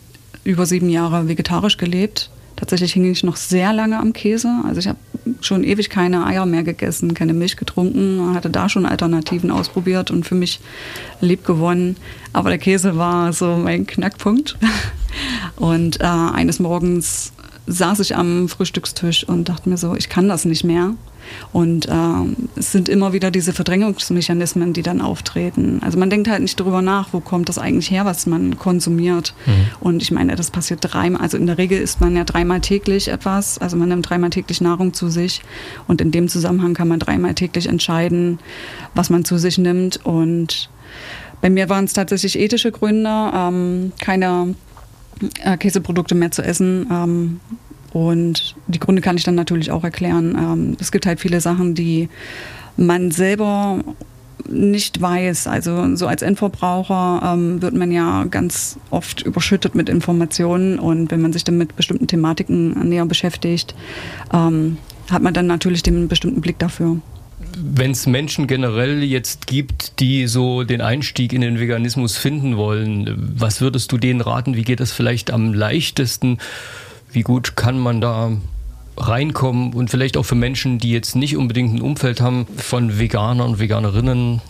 über 0.44 0.66
sieben 0.66 0.90
Jahre 0.90 1.26
vegetarisch 1.26 1.78
gelebt 1.78 2.28
Tatsächlich 2.56 2.92
hing 2.92 3.10
ich 3.10 3.24
noch 3.24 3.36
sehr 3.36 3.72
lange 3.72 3.98
am 3.98 4.12
Käse. 4.12 4.48
Also 4.64 4.78
ich 4.78 4.88
habe 4.88 4.98
schon 5.40 5.64
ewig 5.64 5.90
keine 5.90 6.24
Eier 6.26 6.46
mehr 6.46 6.62
gegessen, 6.62 7.14
keine 7.14 7.34
Milch 7.34 7.56
getrunken, 7.56 8.34
hatte 8.34 8.50
da 8.50 8.68
schon 8.68 8.86
Alternativen 8.86 9.50
ausprobiert 9.50 10.10
und 10.10 10.24
für 10.24 10.34
mich 10.34 10.60
lieb 11.20 11.44
gewonnen. 11.44 11.96
Aber 12.32 12.50
der 12.50 12.58
Käse 12.58 12.96
war 12.96 13.32
so 13.32 13.56
mein 13.56 13.86
Knackpunkt. 13.86 14.56
Und 15.56 16.00
äh, 16.00 16.04
eines 16.04 16.58
Morgens 16.58 17.32
saß 17.68 18.00
ich 18.00 18.16
am 18.16 18.48
Frühstückstisch 18.48 19.22
und 19.22 19.48
dachte 19.48 19.68
mir 19.68 19.76
so, 19.76 19.94
ich 19.94 20.08
kann 20.08 20.28
das 20.28 20.44
nicht 20.44 20.64
mehr. 20.64 20.94
Und 21.52 21.86
äh, 21.86 21.92
es 22.56 22.72
sind 22.72 22.88
immer 22.88 23.12
wieder 23.12 23.30
diese 23.30 23.52
Verdrängungsmechanismen, 23.52 24.72
die 24.72 24.82
dann 24.82 25.00
auftreten. 25.00 25.80
Also 25.82 25.98
man 25.98 26.10
denkt 26.10 26.28
halt 26.28 26.42
nicht 26.42 26.58
darüber 26.58 26.82
nach, 26.82 27.08
wo 27.12 27.20
kommt 27.20 27.48
das 27.48 27.58
eigentlich 27.58 27.90
her, 27.90 28.04
was 28.04 28.26
man 28.26 28.58
konsumiert. 28.58 29.34
Mhm. 29.46 29.52
Und 29.80 30.02
ich 30.02 30.10
meine, 30.10 30.36
das 30.36 30.50
passiert 30.50 30.80
dreimal. 30.82 31.20
Also 31.20 31.36
in 31.36 31.46
der 31.46 31.58
Regel 31.58 31.78
isst 31.78 32.00
man 32.00 32.16
ja 32.16 32.24
dreimal 32.24 32.60
täglich 32.60 33.08
etwas. 33.08 33.58
Also 33.58 33.76
man 33.76 33.88
nimmt 33.88 34.08
dreimal 34.08 34.30
täglich 34.30 34.60
Nahrung 34.60 34.94
zu 34.94 35.08
sich. 35.08 35.42
Und 35.86 36.00
in 36.00 36.10
dem 36.10 36.28
Zusammenhang 36.28 36.74
kann 36.74 36.88
man 36.88 36.98
dreimal 36.98 37.34
täglich 37.34 37.68
entscheiden, 37.68 38.38
was 38.94 39.10
man 39.10 39.24
zu 39.24 39.38
sich 39.38 39.58
nimmt. 39.58 40.04
Und 40.04 40.70
bei 41.40 41.50
mir 41.50 41.68
waren 41.68 41.84
es 41.84 41.92
tatsächlich 41.92 42.38
ethische 42.38 42.72
Gründe, 42.72 43.30
ähm, 43.34 43.92
keine 44.00 44.54
äh, 45.42 45.56
Käseprodukte 45.56 46.14
mehr 46.14 46.30
zu 46.30 46.42
essen. 46.42 46.86
Ähm, 46.90 47.40
und 47.94 48.56
die 48.66 48.80
Gründe 48.80 49.00
kann 49.00 49.16
ich 49.16 49.22
dann 49.22 49.36
natürlich 49.36 49.70
auch 49.70 49.84
erklären. 49.84 50.36
Ähm, 50.36 50.76
es 50.80 50.90
gibt 50.92 51.06
halt 51.06 51.20
viele 51.20 51.40
Sachen, 51.40 51.74
die 51.74 52.08
man 52.76 53.12
selber 53.12 53.84
nicht 54.48 55.00
weiß. 55.00 55.46
Also 55.46 55.94
so 55.94 56.08
als 56.08 56.22
Endverbraucher 56.22 57.22
ähm, 57.24 57.62
wird 57.62 57.72
man 57.74 57.92
ja 57.92 58.24
ganz 58.24 58.80
oft 58.90 59.22
überschüttet 59.22 59.76
mit 59.76 59.88
Informationen 59.88 60.80
und 60.80 61.12
wenn 61.12 61.22
man 61.22 61.32
sich 61.32 61.44
dann 61.44 61.56
mit 61.56 61.76
bestimmten 61.76 62.08
Thematiken 62.08 62.88
näher 62.88 63.06
beschäftigt, 63.06 63.76
ähm, 64.32 64.76
hat 65.08 65.22
man 65.22 65.32
dann 65.32 65.46
natürlich 65.46 65.84
den 65.84 66.08
bestimmten 66.08 66.40
Blick 66.40 66.58
dafür. 66.58 66.98
Wenn 67.56 67.92
es 67.92 68.08
Menschen 68.08 68.48
generell 68.48 69.04
jetzt 69.04 69.46
gibt, 69.46 70.00
die 70.00 70.26
so 70.26 70.64
den 70.64 70.80
Einstieg 70.80 71.32
in 71.32 71.42
den 71.42 71.60
Veganismus 71.60 72.16
finden 72.16 72.56
wollen, 72.56 73.34
was 73.38 73.60
würdest 73.60 73.92
du 73.92 73.98
denen 73.98 74.20
raten? 74.20 74.56
Wie 74.56 74.64
geht 74.64 74.80
das 74.80 74.90
vielleicht 74.90 75.30
am 75.30 75.54
leichtesten? 75.54 76.38
Wie 77.14 77.22
gut 77.22 77.56
kann 77.56 77.78
man 77.78 78.00
da 78.00 78.32
reinkommen 78.96 79.72
und 79.72 79.90
vielleicht 79.90 80.16
auch 80.16 80.24
für 80.24 80.34
Menschen, 80.34 80.78
die 80.78 80.90
jetzt 80.90 81.16
nicht 81.16 81.36
unbedingt 81.36 81.74
ein 81.74 81.80
Umfeld 81.80 82.20
haben 82.20 82.46
von 82.56 82.98
Veganern 82.98 83.48
und 83.48 83.58
Veganerinnen, 83.58 84.40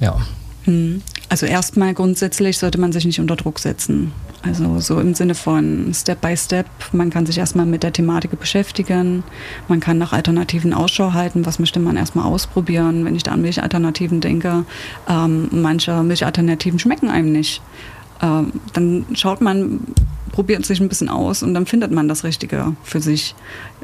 ja. 0.00 0.20
Hm. 0.64 1.02
Also 1.28 1.46
erstmal 1.46 1.94
grundsätzlich 1.94 2.58
sollte 2.58 2.80
man 2.80 2.92
sich 2.92 3.04
nicht 3.04 3.20
unter 3.20 3.36
Druck 3.36 3.58
setzen. 3.58 4.12
Also 4.42 4.78
so 4.78 5.00
im 5.00 5.14
Sinne 5.14 5.34
von 5.34 5.92
Step 5.94 6.20
by 6.20 6.36
Step. 6.36 6.66
Man 6.92 7.10
kann 7.10 7.26
sich 7.26 7.38
erstmal 7.38 7.66
mit 7.66 7.82
der 7.82 7.92
Thematik 7.92 8.38
beschäftigen. 8.38 9.24
Man 9.66 9.80
kann 9.80 9.98
nach 9.98 10.12
Alternativen 10.12 10.72
Ausschau 10.72 11.12
halten. 11.12 11.44
Was 11.44 11.58
möchte 11.58 11.80
man 11.80 11.96
erstmal 11.96 12.24
ausprobieren? 12.24 13.04
Wenn 13.04 13.16
ich 13.16 13.24
da 13.24 13.32
an 13.32 13.42
Milchalternativen 13.42 14.20
denke, 14.20 14.64
ähm, 15.08 15.48
manche 15.50 16.02
Milchalternativen 16.02 16.78
schmecken 16.78 17.10
einem 17.10 17.32
nicht. 17.32 17.62
Ähm, 18.22 18.52
dann 18.72 19.06
schaut 19.14 19.40
man, 19.40 19.80
probiert 20.28 20.64
sich 20.66 20.80
ein 20.80 20.88
bisschen 20.88 21.08
aus 21.08 21.42
und 21.42 21.54
dann 21.54 21.66
findet 21.66 21.90
man 21.90 22.08
das 22.08 22.24
Richtige 22.24 22.74
für 22.82 23.00
sich. 23.00 23.34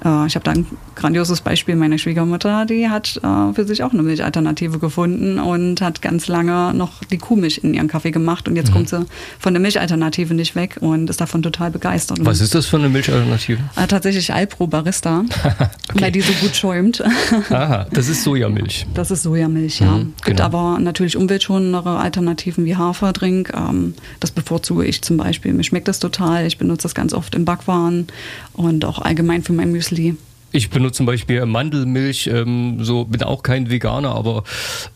Äh, 0.05 0.27
ich 0.27 0.35
habe 0.35 0.45
da 0.45 0.53
ein 0.53 0.67
grandioses 0.95 1.41
Beispiel. 1.41 1.77
Meine 1.77 1.99
Schwiegermutter, 1.99 2.67
die 2.67 2.89
hat 2.89 3.21
äh, 3.23 3.53
für 3.55 3.65
sich 3.65 3.83
auch 3.83 3.93
eine 3.93 4.03
Milchalternative 4.03 4.79
gefunden 4.79 5.39
und 5.39 5.81
hat 5.81 6.03
ganz 6.03 6.29
lange 6.29 6.75
noch 6.75 7.05
die 7.05 7.19
Kuhmilch 7.19 7.61
in 7.63 7.75
ihren 7.75 7.89
Kaffee 7.89 8.11
gemacht. 8.11 8.49
Und 8.49 8.57
jetzt 8.57 8.71
mhm. 8.71 8.75
kommt 8.75 8.89
sie 8.89 9.07
von 9.39 9.55
der 9.55 9.61
Milchalternative 9.61 10.35
nicht 10.35 10.55
weg 10.55 10.77
und 10.81 11.11
ist 11.11 11.21
davon 11.21 11.43
total 11.43 11.71
begeistert. 11.71 12.19
Was 12.23 12.41
ist 12.41 12.55
das 12.55 12.67
für 12.67 12.77
eine 12.77 12.89
Milchalternative? 12.89 13.61
Äh, 13.77 13.87
tatsächlich 13.87 14.33
Alpro 14.33 14.67
Barista, 14.67 15.25
okay. 15.91 16.01
weil 16.01 16.13
die 16.13 16.21
so 16.21 16.33
gut 16.41 16.57
schäumt. 16.57 17.03
Aha, 17.51 17.87
das 17.93 18.09
ist 18.09 18.25
Sojamilch. 18.25 18.87
Das 18.95 19.11
ist 19.11 19.23
Sojamilch, 19.23 19.81
ja. 19.81 19.93
Mhm, 19.93 20.15
Gibt 20.25 20.39
genau. 20.39 20.45
aber 20.45 20.79
natürlich 20.81 21.17
umweltschonendere 21.17 21.99
Alternativen 21.99 22.65
wie 22.65 22.77
Haferdrink. 22.77 23.53
Ähm, 23.55 23.95
das 24.21 24.31
bevorzuge 24.31 24.85
ich 24.85 25.03
zum 25.03 25.17
Beispiel. 25.17 25.53
Mir 25.53 25.65
schmeckt 25.65 25.89
das 25.89 25.99
total. 25.99 26.34
Ich 26.43 26.59
benutze 26.59 26.83
das 26.85 26.95
ganz 26.95 27.12
oft 27.12 27.35
in 27.35 27.45
Backwaren 27.45 28.07
und 28.53 28.85
auch 28.85 29.00
allgemein 29.00 29.43
für 29.43 29.53
mein 29.53 29.73
Müsli. 29.73 30.17
Ich 30.57 30.71
benutze 30.71 30.99
zum 30.99 31.07
Beispiel 31.07 31.45
Mandelmilch, 31.47 32.29
ähm, 32.29 32.85
so 32.85 33.07
bin 33.07 33.25
auch 33.25 33.43
kein 33.43 33.71
Veganer, 33.71 34.15
aber 34.15 34.45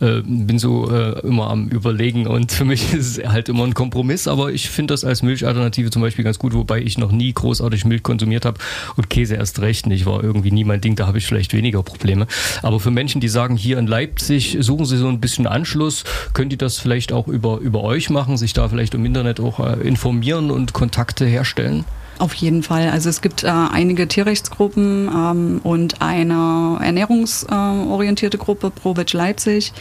äh, 0.01 0.21
bin 0.25 0.57
so 0.61 0.89
äh, 0.89 1.19
immer 1.27 1.51
am 1.51 1.67
Überlegen 1.67 2.29
und 2.29 2.53
für 2.59 2.65
mich 2.65 2.95
ist 2.95 3.19
es 3.19 3.29
halt 3.29 3.49
immer 3.49 3.65
ein 3.65 3.75
Kompromiss, 3.75 4.29
aber 4.29 4.53
ich 4.53 4.71
finde 4.71 4.95
das 4.95 5.05
als 5.05 5.25
Milchalternative 5.25 5.91
zum 5.91 6.01
Beispiel 6.01 6.25
ganz 6.25 6.39
gut, 6.39 6.55
wobei 6.55 6.81
ich 6.81 6.97
noch 6.97 7.11
nie 7.11 7.33
großartig 7.33 7.87
Milch 7.87 8.05
konsumiert 8.05 8.45
habe 8.45 8.61
und 8.95 9.11
Käse 9.11 9.35
erst 9.35 9.61
recht 9.61 9.89
nicht, 9.89 10.07
war 10.07 10.23
irgendwie 10.23 10.53
nie 10.53 10.63
mein 10.63 10.81
Ding, 10.81 10.95
da 10.95 11.09
habe 11.09 11.19
ich 11.19 11.27
vielleicht 11.27 11.53
weniger 11.53 11.83
Probleme. 11.83 12.29
Aber 12.63 12.79
für 12.79 12.93
Menschen, 12.93 13.21
die 13.21 13.29
sagen, 13.29 13.57
hier 13.57 13.79
in 13.79 13.89
Leipzig 13.89 14.59
suchen 14.61 14.87
sie 14.87 14.97
so 14.97 15.09
ein 15.09 15.19
bisschen 15.19 15.49
Anschluss, 15.49 16.05
können 16.35 16.51
die 16.51 16.57
das 16.57 16.79
vielleicht 16.79 17.13
auch 17.13 17.27
über, 17.27 17.59
über 17.59 17.83
euch 17.83 18.11
machen, 18.11 18.37
sich 18.37 18.53
da 18.53 18.69
vielleicht 18.69 18.95
im 18.95 19.05
Internet 19.05 19.41
auch 19.41 19.59
äh, 19.59 19.81
informieren 19.81 20.53
und 20.53 20.73
Kontakte 20.73 21.27
herstellen? 21.27 21.85
Auf 22.19 22.35
jeden 22.35 22.63
Fall. 22.63 22.91
Also 22.91 23.09
es 23.09 23.21
gibt 23.23 23.45
äh, 23.45 23.49
einige 23.49 24.09
Tierrechtsgruppen 24.09 25.09
ähm, 25.09 25.61
und 25.63 26.03
eine 26.03 26.79
ernährungsorientierte 26.83 28.39
Gruppe, 28.39 28.71
ProVeg 28.71 29.13
Leipzig. 29.13 29.73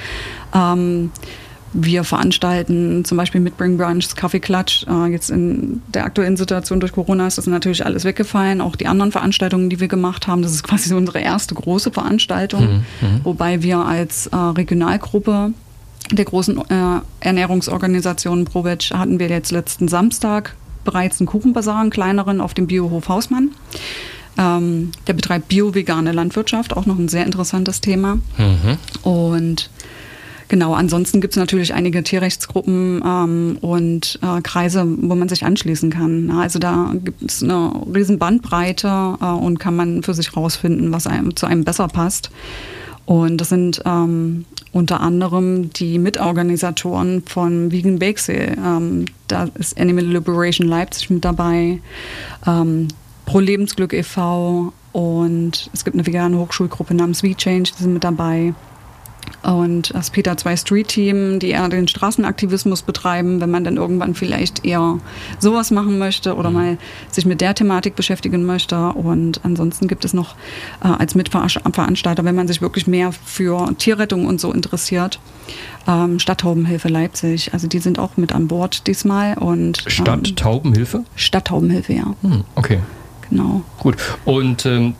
Ähm, 0.53 1.11
wir 1.73 2.03
veranstalten 2.03 3.03
zum 3.05 3.17
Beispiel 3.17 3.41
mit 3.41 3.57
Bring 3.57 3.77
Brunch, 3.77 4.15
Kaffeeklatsch. 4.15 4.85
Äh, 4.87 5.07
jetzt 5.07 5.29
in 5.29 5.81
der 5.93 6.05
aktuellen 6.05 6.37
Situation 6.37 6.79
durch 6.79 6.91
Corona 6.91 7.27
ist 7.27 7.37
das 7.37 7.47
natürlich 7.47 7.85
alles 7.85 8.03
weggefallen. 8.03 8.61
Auch 8.61 8.75
die 8.75 8.87
anderen 8.87 9.11
Veranstaltungen, 9.11 9.69
die 9.69 9.79
wir 9.79 9.87
gemacht 9.87 10.27
haben, 10.27 10.41
das 10.41 10.53
ist 10.53 10.63
quasi 10.63 10.93
unsere 10.93 11.19
erste 11.19 11.55
große 11.55 11.91
Veranstaltung, 11.91 12.61
mhm, 12.61 12.83
mhm. 13.01 13.21
wobei 13.23 13.63
wir 13.63 13.79
als 13.79 14.27
äh, 14.27 14.35
Regionalgruppe 14.35 15.53
der 16.11 16.25
großen 16.25 16.57
äh, 16.69 17.01
Ernährungsorganisation 17.19 18.45
ProVeg 18.45 18.91
hatten 18.93 19.19
wir 19.19 19.27
jetzt 19.27 19.51
letzten 19.51 19.87
Samstag 19.87 20.55
bereits 20.87 21.19
einen 21.19 21.27
Kuchenbasar, 21.27 21.81
einen 21.81 21.89
kleineren, 21.89 22.39
auf 22.39 22.53
dem 22.53 22.65
Biohof 22.65 23.09
Hausmann. 23.09 23.51
Ähm, 24.37 24.91
der 25.05 25.13
betreibt 25.13 25.49
bio-vegane 25.49 26.13
Landwirtschaft, 26.13 26.75
auch 26.75 26.85
noch 26.85 26.97
ein 26.97 27.09
sehr 27.09 27.25
interessantes 27.25 27.81
Thema. 27.81 28.19
Mhm. 28.37 28.77
Und 29.03 29.69
genau, 30.47 30.73
ansonsten 30.73 31.19
gibt 31.19 31.33
es 31.33 31.37
natürlich 31.37 31.73
einige 31.73 32.03
Tierrechtsgruppen 32.03 33.03
ähm, 33.05 33.57
und 33.59 34.17
äh, 34.21 34.41
Kreise, 34.41 34.85
wo 34.87 35.15
man 35.15 35.27
sich 35.27 35.43
anschließen 35.43 35.89
kann. 35.89 36.31
Also 36.31 36.57
da 36.57 36.93
gibt 37.03 37.29
es 37.29 37.43
eine 37.43 37.71
riesen 37.93 38.17
Bandbreite 38.17 39.17
äh, 39.19 39.25
und 39.25 39.59
kann 39.59 39.75
man 39.75 40.03
für 40.03 40.13
sich 40.13 40.37
rausfinden, 40.37 40.93
was 40.93 41.05
einem 41.05 41.35
zu 41.35 41.47
einem 41.47 41.65
besser 41.65 41.89
passt. 41.89 42.31
Und 43.07 43.37
das 43.37 43.47
sind 43.47 43.81
ähm, 43.85 44.43
unter 44.73 44.99
anderem 44.99 45.71
die 45.71 45.97
Mitorganisatoren 45.97 47.23
von 47.25 47.71
Vegan 47.71 47.99
Bake 47.99 48.19
Sale. 48.19 48.57
Ähm, 48.57 49.05
da 49.29 49.47
ist 49.55 49.79
Animal 49.79 50.03
Liberation 50.03 50.67
Leipzig 50.67 51.09
mit 51.09 51.23
dabei, 51.23 51.79
ähm, 52.45 52.89
Pro 53.25 53.39
Lebensglück 53.39 53.93
e.V. 53.93 54.73
und 54.91 55.69
es 55.73 55.85
gibt 55.85 55.95
eine 55.95 56.05
vegane 56.05 56.37
Hochschulgruppe 56.37 56.93
namens 56.93 57.21
V-Change, 57.21 57.71
die 57.77 57.83
sind 57.83 57.93
mit 57.93 58.03
dabei 58.03 58.53
und 59.43 59.93
das 59.93 60.09
Peter 60.09 60.35
2 60.35 60.57
Street 60.57 60.87
Team, 60.89 61.39
die 61.39 61.49
eher 61.49 61.69
den 61.69 61.87
Straßenaktivismus 61.87 62.81
betreiben, 62.81 63.39
wenn 63.39 63.49
man 63.49 63.63
dann 63.63 63.77
irgendwann 63.77 64.13
vielleicht 64.13 64.65
eher 64.65 64.99
sowas 65.39 65.71
machen 65.71 65.97
möchte 65.99 66.35
oder 66.35 66.49
mhm. 66.49 66.55
mal 66.55 66.77
sich 67.11 67.25
mit 67.25 67.39
der 67.41 67.55
Thematik 67.55 67.95
beschäftigen 67.95 68.45
möchte. 68.45 68.77
Und 68.89 69.41
ansonsten 69.43 69.87
gibt 69.87 70.05
es 70.05 70.13
noch 70.13 70.35
äh, 70.83 70.87
als 70.87 71.15
Mitveranstalter, 71.15 72.25
wenn 72.25 72.35
man 72.35 72.47
sich 72.47 72.61
wirklich 72.61 72.87
mehr 72.87 73.11
für 73.11 73.73
Tierrettung 73.77 74.25
und 74.25 74.41
so 74.41 74.51
interessiert, 74.51 75.19
ähm, 75.87 76.19
Stadttaubenhilfe 76.19 76.89
Leipzig. 76.89 77.53
Also 77.53 77.67
die 77.67 77.79
sind 77.79 77.99
auch 77.99 78.17
mit 78.17 78.33
an 78.33 78.47
Bord 78.47 78.87
diesmal. 78.87 79.37
Und, 79.37 79.83
ähm, 79.85 79.91
Stadttaubenhilfe? 79.91 81.03
Stadttaubenhilfe, 81.15 81.93
ja. 81.93 82.15
Hm, 82.21 82.43
okay. 82.55 82.79
Genau. 83.29 83.61
Gut. 83.79 83.97
Und 84.25 84.65
ähm, 84.65 84.95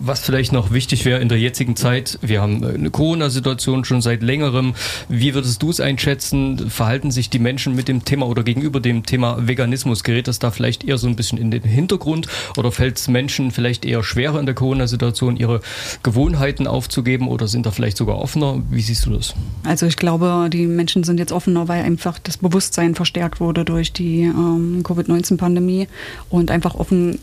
was 0.00 0.20
vielleicht 0.20 0.52
noch 0.52 0.72
wichtig 0.72 1.04
wäre 1.04 1.20
in 1.20 1.28
der 1.28 1.38
jetzigen 1.38 1.76
Zeit, 1.76 2.18
wir 2.22 2.40
haben 2.40 2.62
äh, 2.62 2.68
eine 2.68 2.90
Corona-Situation 2.90 3.84
schon 3.84 4.00
seit 4.00 4.22
längerem. 4.22 4.74
Wie 5.08 5.34
würdest 5.34 5.62
du 5.62 5.70
es 5.70 5.80
einschätzen? 5.80 6.70
Verhalten 6.70 7.10
sich 7.10 7.30
die 7.30 7.38
Menschen 7.38 7.74
mit 7.74 7.88
dem 7.88 8.04
Thema 8.04 8.26
oder 8.26 8.42
gegenüber 8.42 8.80
dem 8.80 9.04
Thema 9.04 9.46
Veganismus? 9.46 10.04
Gerät 10.04 10.28
das 10.28 10.38
da 10.38 10.50
vielleicht 10.50 10.84
eher 10.84 10.98
so 10.98 11.06
ein 11.06 11.16
bisschen 11.16 11.38
in 11.38 11.50
den 11.50 11.62
Hintergrund 11.62 12.28
oder 12.56 12.72
fällt 12.72 12.98
es 12.98 13.08
Menschen 13.08 13.50
vielleicht 13.50 13.84
eher 13.84 14.02
schwerer 14.02 14.40
in 14.40 14.46
der 14.46 14.54
Corona-Situation, 14.54 15.36
ihre 15.36 15.60
Gewohnheiten 16.02 16.66
aufzugeben 16.66 17.28
oder 17.28 17.48
sind 17.48 17.66
da 17.66 17.70
vielleicht 17.70 17.96
sogar 17.96 18.18
offener? 18.18 18.62
Wie 18.70 18.82
siehst 18.82 19.06
du 19.06 19.10
das? 19.10 19.34
Also 19.64 19.86
ich 19.86 19.96
glaube, 19.96 20.48
die 20.52 20.66
Menschen 20.66 21.04
sind 21.04 21.18
jetzt 21.18 21.32
offener, 21.32 21.68
weil 21.68 21.82
einfach 21.82 22.18
das 22.18 22.38
Bewusstsein 22.38 22.94
verstärkt 22.94 23.40
wurde 23.40 23.64
durch 23.64 23.92
die 23.92 24.22
ähm, 24.22 24.82
Covid-19-Pandemie 24.82 25.88
und 26.28 26.50
einfach 26.50 26.74
offen 26.74 27.18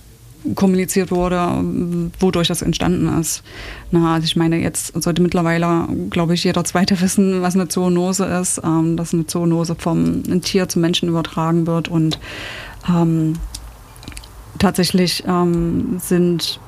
kommuniziert 0.56 1.12
wurde, 1.12 1.64
wodurch 2.20 2.48
das 2.48 2.62
entstanden 2.62 3.08
ist. 3.20 3.44
Na, 3.92 4.16
also 4.16 4.26
ich 4.26 4.36
meine, 4.36 4.58
jetzt 4.58 5.02
sollte 5.02 5.22
mittlerweile, 5.22 5.88
glaube 6.10 6.34
ich, 6.34 6.44
jeder 6.44 6.64
Zweite 6.64 7.00
wissen, 7.02 7.42
was 7.42 7.56
eine 7.56 7.68
Zoonose 7.68 8.26
ist, 8.26 8.62
ähm, 8.64 8.98
dass 8.98 9.14
eine 9.14 9.28
Zoonose 9.28 9.76
vom 9.76 10.42
Tier 10.42 10.70
zum 10.70 10.82
Menschen 10.82 11.10
übertragen 11.10 11.68
wird 11.68 11.88
und 11.88 12.20
ähm, 12.90 13.34
tatsächlich 14.60 15.24
ähm, 15.28 16.00
sind 16.00 16.60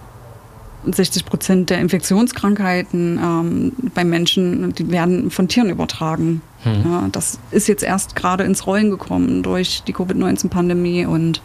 60 0.85 1.25
Prozent 1.25 1.69
der 1.69 1.79
Infektionskrankheiten 1.79 3.19
ähm, 3.21 3.71
bei 3.93 4.03
Menschen, 4.03 4.73
die 4.73 4.89
werden 4.89 5.29
von 5.31 5.47
Tieren 5.47 5.69
übertragen. 5.69 6.41
Hm. 6.63 6.83
Ja, 6.85 7.07
das 7.11 7.39
ist 7.51 7.67
jetzt 7.67 7.83
erst 7.83 8.15
gerade 8.15 8.43
ins 8.43 8.65
Rollen 8.65 8.89
gekommen 8.89 9.43
durch 9.43 9.83
die 9.85 9.93
Covid-19-Pandemie 9.93 11.05
und 11.05 11.41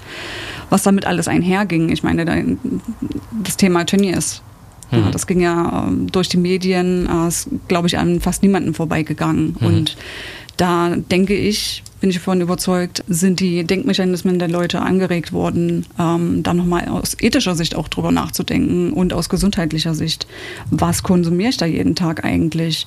was 0.71 0.83
damit 0.83 1.07
alles 1.07 1.29
einherging. 1.29 1.91
Ich 1.91 2.03
meine, 2.03 2.57
das 3.43 3.57
Thema 3.57 3.85
Tönnies, 3.85 4.43
hm. 4.91 5.05
ja, 5.05 5.11
das 5.11 5.27
ging 5.27 5.41
ja 5.41 5.87
ähm, 5.89 6.11
durch 6.11 6.29
die 6.29 6.37
Medien, 6.37 7.09
äh, 7.09 7.29
ist, 7.29 7.49
glaube 7.69 7.87
ich, 7.89 7.99
an 7.99 8.21
fast 8.21 8.43
niemanden 8.43 8.75
vorbeigegangen. 8.75 9.57
Hm. 9.59 9.67
Und 9.67 9.97
da 10.57 10.95
denke 10.97 11.35
ich, 11.35 11.83
bin 12.05 12.11
ich 12.11 12.17
davon 12.17 12.43
überzeugt, 12.43 13.03
sind 13.09 13.41
die 13.41 13.65
Denkmechanismen 13.65 14.39
der 14.39 14.49
Leute 14.49 14.83
angeregt 14.83 15.33
worden, 15.33 15.87
ähm, 15.99 16.43
da 16.43 16.53
nochmal 16.53 16.87
aus 16.89 17.17
ethischer 17.19 17.55
Sicht 17.55 17.75
auch 17.75 17.89
drüber 17.89 18.13
nachzudenken 18.13 18.93
und 18.93 19.15
aus 19.15 19.31
gesundheitlicher 19.31 19.95
Sicht. 19.95 20.27
Was 20.71 21.03
konsumiere 21.03 21.49
ich 21.49 21.57
da 21.57 21.65
jeden 21.65 21.95
Tag 21.95 22.23
eigentlich? 22.23 22.87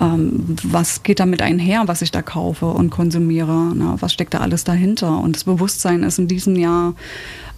Ähm, 0.00 0.56
was 0.62 1.02
geht 1.02 1.20
damit 1.20 1.42
einher, 1.42 1.82
was 1.88 2.00
ich 2.00 2.10
da 2.10 2.22
kaufe 2.22 2.64
und 2.64 2.88
konsumiere? 2.88 3.70
Na, 3.74 3.96
was 4.00 4.14
steckt 4.14 4.32
da 4.32 4.38
alles 4.38 4.64
dahinter? 4.64 5.18
Und 5.18 5.36
das 5.36 5.44
Bewusstsein 5.44 6.02
ist 6.02 6.18
in 6.18 6.26
diesem 6.26 6.56
Jahr 6.56 6.94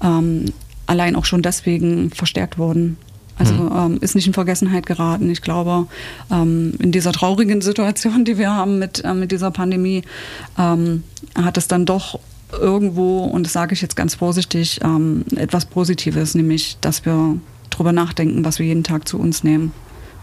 ähm, 0.02 0.46
allein 0.86 1.14
auch 1.14 1.24
schon 1.24 1.40
deswegen 1.40 2.10
verstärkt 2.10 2.58
worden. 2.58 2.96
Also 3.38 3.54
mhm. 3.54 3.72
ähm, 3.76 3.98
ist 4.00 4.14
nicht 4.14 4.26
in 4.26 4.32
Vergessenheit 4.32 4.86
geraten. 4.86 5.30
Ich 5.30 5.42
glaube, 5.42 5.86
ähm, 6.30 6.74
in 6.78 6.92
dieser 6.92 7.12
traurigen 7.12 7.60
Situation, 7.60 8.24
die 8.24 8.38
wir 8.38 8.50
haben 8.52 8.78
mit, 8.78 9.04
äh, 9.04 9.14
mit 9.14 9.30
dieser 9.32 9.50
Pandemie, 9.50 10.02
ähm, 10.58 11.04
hat 11.34 11.58
es 11.58 11.68
dann 11.68 11.84
doch 11.86 12.18
irgendwo, 12.52 13.24
und 13.24 13.44
das 13.44 13.52
sage 13.52 13.74
ich 13.74 13.82
jetzt 13.82 13.96
ganz 13.96 14.14
vorsichtig, 14.14 14.80
ähm, 14.82 15.24
etwas 15.34 15.66
Positives, 15.66 16.34
nämlich, 16.34 16.78
dass 16.80 17.04
wir 17.04 17.38
darüber 17.70 17.92
nachdenken, 17.92 18.44
was 18.44 18.58
wir 18.58 18.66
jeden 18.66 18.84
Tag 18.84 19.08
zu 19.08 19.18
uns 19.18 19.44
nehmen 19.44 19.72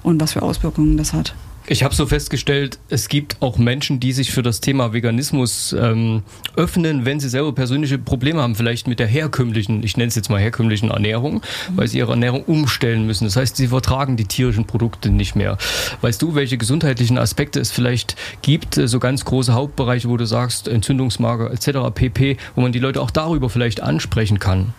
und 0.02 0.22
was 0.22 0.34
für 0.34 0.42
Auswirkungen 0.42 0.98
das 0.98 1.14
hat. 1.14 1.36
Ich 1.66 1.84
habe 1.84 1.96
so 1.96 2.06
festgestellt, 2.06 2.78
es 2.90 3.08
gibt 3.08 3.42
auch 3.42 3.58
Menschen, 3.58 4.02
die 4.02 4.12
sich 4.12 4.32
für 4.32 4.44
das 4.44 4.60
Thema 4.60 4.92
Veganismus 4.92 5.74
ähm, 5.80 6.24
öffnen, 6.58 7.06
wenn 7.06 7.22
sie 7.22 7.30
selber 7.30 7.54
persönliche 7.54 7.98
Probleme 7.98 8.42
haben, 8.42 8.56
vielleicht 8.56 8.88
mit 8.88 9.00
der 9.00 9.08
herkömmlichen, 9.08 9.82
ich 9.82 9.96
nenne 9.96 10.10
es 10.10 10.16
jetzt 10.16 10.30
mal 10.30 10.42
herkömmlichen 10.42 10.92
Ernährung, 10.92 11.36
mhm. 11.36 11.42
weil 11.78 11.88
sie 11.88 12.00
ihre 12.00 12.12
Ernährung 12.12 12.44
umstellen 12.44 13.08
müssen. 13.08 13.24
Das 13.24 13.38
heißt, 13.38 13.56
sie 13.56 13.70
vertragen 13.70 14.18
die 14.18 14.26
tierischen 14.26 14.66
Produkte 14.66 15.10
nicht 15.10 15.36
mehr. 15.36 15.58
Weißt 16.02 16.22
du, 16.22 16.36
welche 16.36 16.58
gesundheitlichen 16.58 17.18
Aspekte 17.18 17.62
es 17.62 17.72
vielleicht 17.72 18.18
gibt, 18.42 18.76
so 18.76 19.00
ganz 19.00 19.24
große 19.24 19.54
Hauptbereiche, 19.54 20.10
wo 20.10 20.18
du 20.18 20.26
sagst, 20.26 20.68
Entzündungsmarker 20.68 21.50
etc. 21.52 21.94
pp, 21.96 22.38
wo 22.56 22.62
man 22.62 22.74
die 22.74 22.80
Leute 22.80 23.02
auch 23.02 23.12
darüber 23.12 23.50
vielleicht 23.50 23.82
ansprechen 23.82 24.38
kann? 24.38 24.74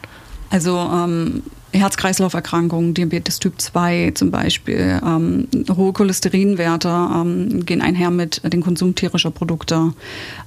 Also 0.50 0.78
ähm, 0.78 1.42
Herz-Kreislauf-Erkrankungen, 1.78 2.94
Diabetes 2.94 3.38
Typ 3.38 3.60
2 3.60 4.12
zum 4.14 4.30
Beispiel, 4.30 5.00
ähm, 5.04 5.48
hohe 5.76 5.92
Cholesterinwerte 5.92 6.88
ähm, 6.88 7.66
gehen 7.66 7.82
einher 7.82 8.10
mit 8.10 8.40
dem 8.52 8.62
Konsum 8.62 8.94
tierischer 8.94 9.30
Produkte. 9.30 9.92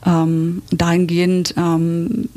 Ähm, 0.06 0.62
dahingehend 0.72 1.54
ähm, 1.58 2.30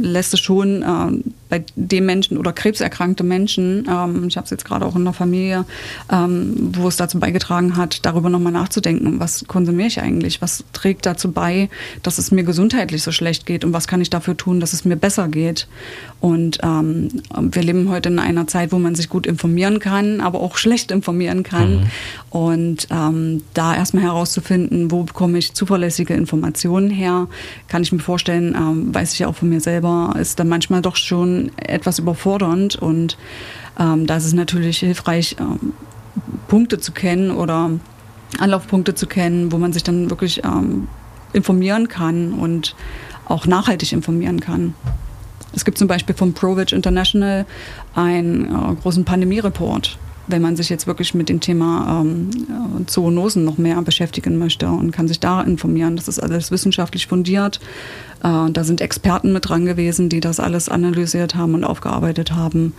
lässt 0.00 0.34
es 0.34 0.40
schon 0.40 0.82
äh, 0.82 1.30
bei 1.48 1.64
den 1.74 2.06
Menschen 2.06 2.38
oder 2.38 2.52
krebserkrankte 2.52 3.24
Menschen, 3.24 3.86
ähm, 3.88 4.28
ich 4.28 4.36
habe 4.36 4.44
es 4.44 4.50
jetzt 4.50 4.64
gerade 4.64 4.84
auch 4.84 4.96
in 4.96 5.04
der 5.04 5.12
Familie, 5.12 5.64
ähm, 6.10 6.72
wo 6.76 6.88
es 6.88 6.96
dazu 6.96 7.18
beigetragen 7.18 7.76
hat, 7.76 8.04
darüber 8.04 8.28
nochmal 8.28 8.52
nachzudenken, 8.52 9.20
was 9.20 9.44
konsumiere 9.46 9.88
ich 9.88 10.00
eigentlich, 10.00 10.42
was 10.42 10.64
trägt 10.72 11.06
dazu 11.06 11.32
bei, 11.32 11.68
dass 12.02 12.18
es 12.18 12.30
mir 12.30 12.44
gesundheitlich 12.44 13.02
so 13.02 13.12
schlecht 13.12 13.46
geht 13.46 13.64
und 13.64 13.72
was 13.72 13.86
kann 13.86 14.00
ich 14.00 14.10
dafür 14.10 14.36
tun, 14.36 14.60
dass 14.60 14.72
es 14.72 14.84
mir 14.84 14.96
besser 14.96 15.28
geht. 15.28 15.68
Und 16.20 16.58
wir 16.58 17.62
leben 17.62 17.85
heute 17.90 18.08
in 18.08 18.18
einer 18.18 18.46
Zeit, 18.46 18.72
wo 18.72 18.78
man 18.78 18.94
sich 18.94 19.08
gut 19.08 19.26
informieren 19.26 19.78
kann, 19.78 20.20
aber 20.20 20.40
auch 20.40 20.56
schlecht 20.56 20.90
informieren 20.90 21.42
kann. 21.42 21.80
Mhm. 21.80 21.86
Und 22.30 22.88
ähm, 22.90 23.42
da 23.54 23.74
erstmal 23.74 24.04
herauszufinden, 24.04 24.90
wo 24.90 25.04
bekomme 25.04 25.38
ich 25.38 25.54
zuverlässige 25.54 26.14
Informationen 26.14 26.90
her, 26.90 27.28
kann 27.68 27.82
ich 27.82 27.92
mir 27.92 28.00
vorstellen, 28.00 28.54
ähm, 28.54 28.94
weiß 28.94 29.14
ich 29.14 29.24
auch 29.26 29.34
von 29.34 29.48
mir 29.48 29.60
selber, 29.60 30.14
ist 30.18 30.38
dann 30.38 30.48
manchmal 30.48 30.82
doch 30.82 30.96
schon 30.96 31.50
etwas 31.56 31.98
überfordernd. 31.98 32.76
Und 32.76 33.16
ähm, 33.78 34.06
da 34.06 34.16
ist 34.16 34.26
es 34.26 34.34
natürlich 34.34 34.78
hilfreich, 34.78 35.36
ähm, 35.40 35.72
Punkte 36.48 36.78
zu 36.78 36.92
kennen 36.92 37.30
oder 37.30 37.70
Anlaufpunkte 38.38 38.94
zu 38.94 39.06
kennen, 39.06 39.52
wo 39.52 39.58
man 39.58 39.72
sich 39.72 39.82
dann 39.82 40.10
wirklich 40.10 40.44
ähm, 40.44 40.88
informieren 41.32 41.88
kann 41.88 42.32
und 42.32 42.74
auch 43.26 43.46
nachhaltig 43.46 43.92
informieren 43.92 44.40
kann. 44.40 44.74
Es 45.54 45.64
gibt 45.64 45.78
zum 45.78 45.88
Beispiel 45.88 46.14
vom 46.14 46.34
ProVig 46.34 46.72
International 46.72 47.46
einen 47.94 48.44
äh, 48.44 48.74
großen 48.82 49.04
Pandemie-Report, 49.04 49.98
wenn 50.26 50.42
man 50.42 50.56
sich 50.56 50.68
jetzt 50.68 50.86
wirklich 50.86 51.14
mit 51.14 51.28
dem 51.28 51.40
Thema 51.40 52.02
ähm, 52.02 52.30
äh, 52.82 52.86
Zoonosen 52.86 53.44
noch 53.44 53.56
mehr 53.56 53.80
beschäftigen 53.82 54.38
möchte 54.38 54.68
und 54.68 54.92
kann 54.92 55.08
sich 55.08 55.20
da 55.20 55.40
informieren. 55.40 55.96
Das 55.96 56.08
ist 56.08 56.18
alles 56.18 56.50
wissenschaftlich 56.50 57.06
fundiert. 57.06 57.60
Äh, 58.22 58.50
da 58.50 58.64
sind 58.64 58.80
Experten 58.80 59.32
mit 59.32 59.48
dran 59.48 59.64
gewesen, 59.64 60.08
die 60.08 60.20
das 60.20 60.40
alles 60.40 60.68
analysiert 60.68 61.34
haben 61.34 61.54
und 61.54 61.64
aufgearbeitet 61.64 62.32
haben. 62.32 62.74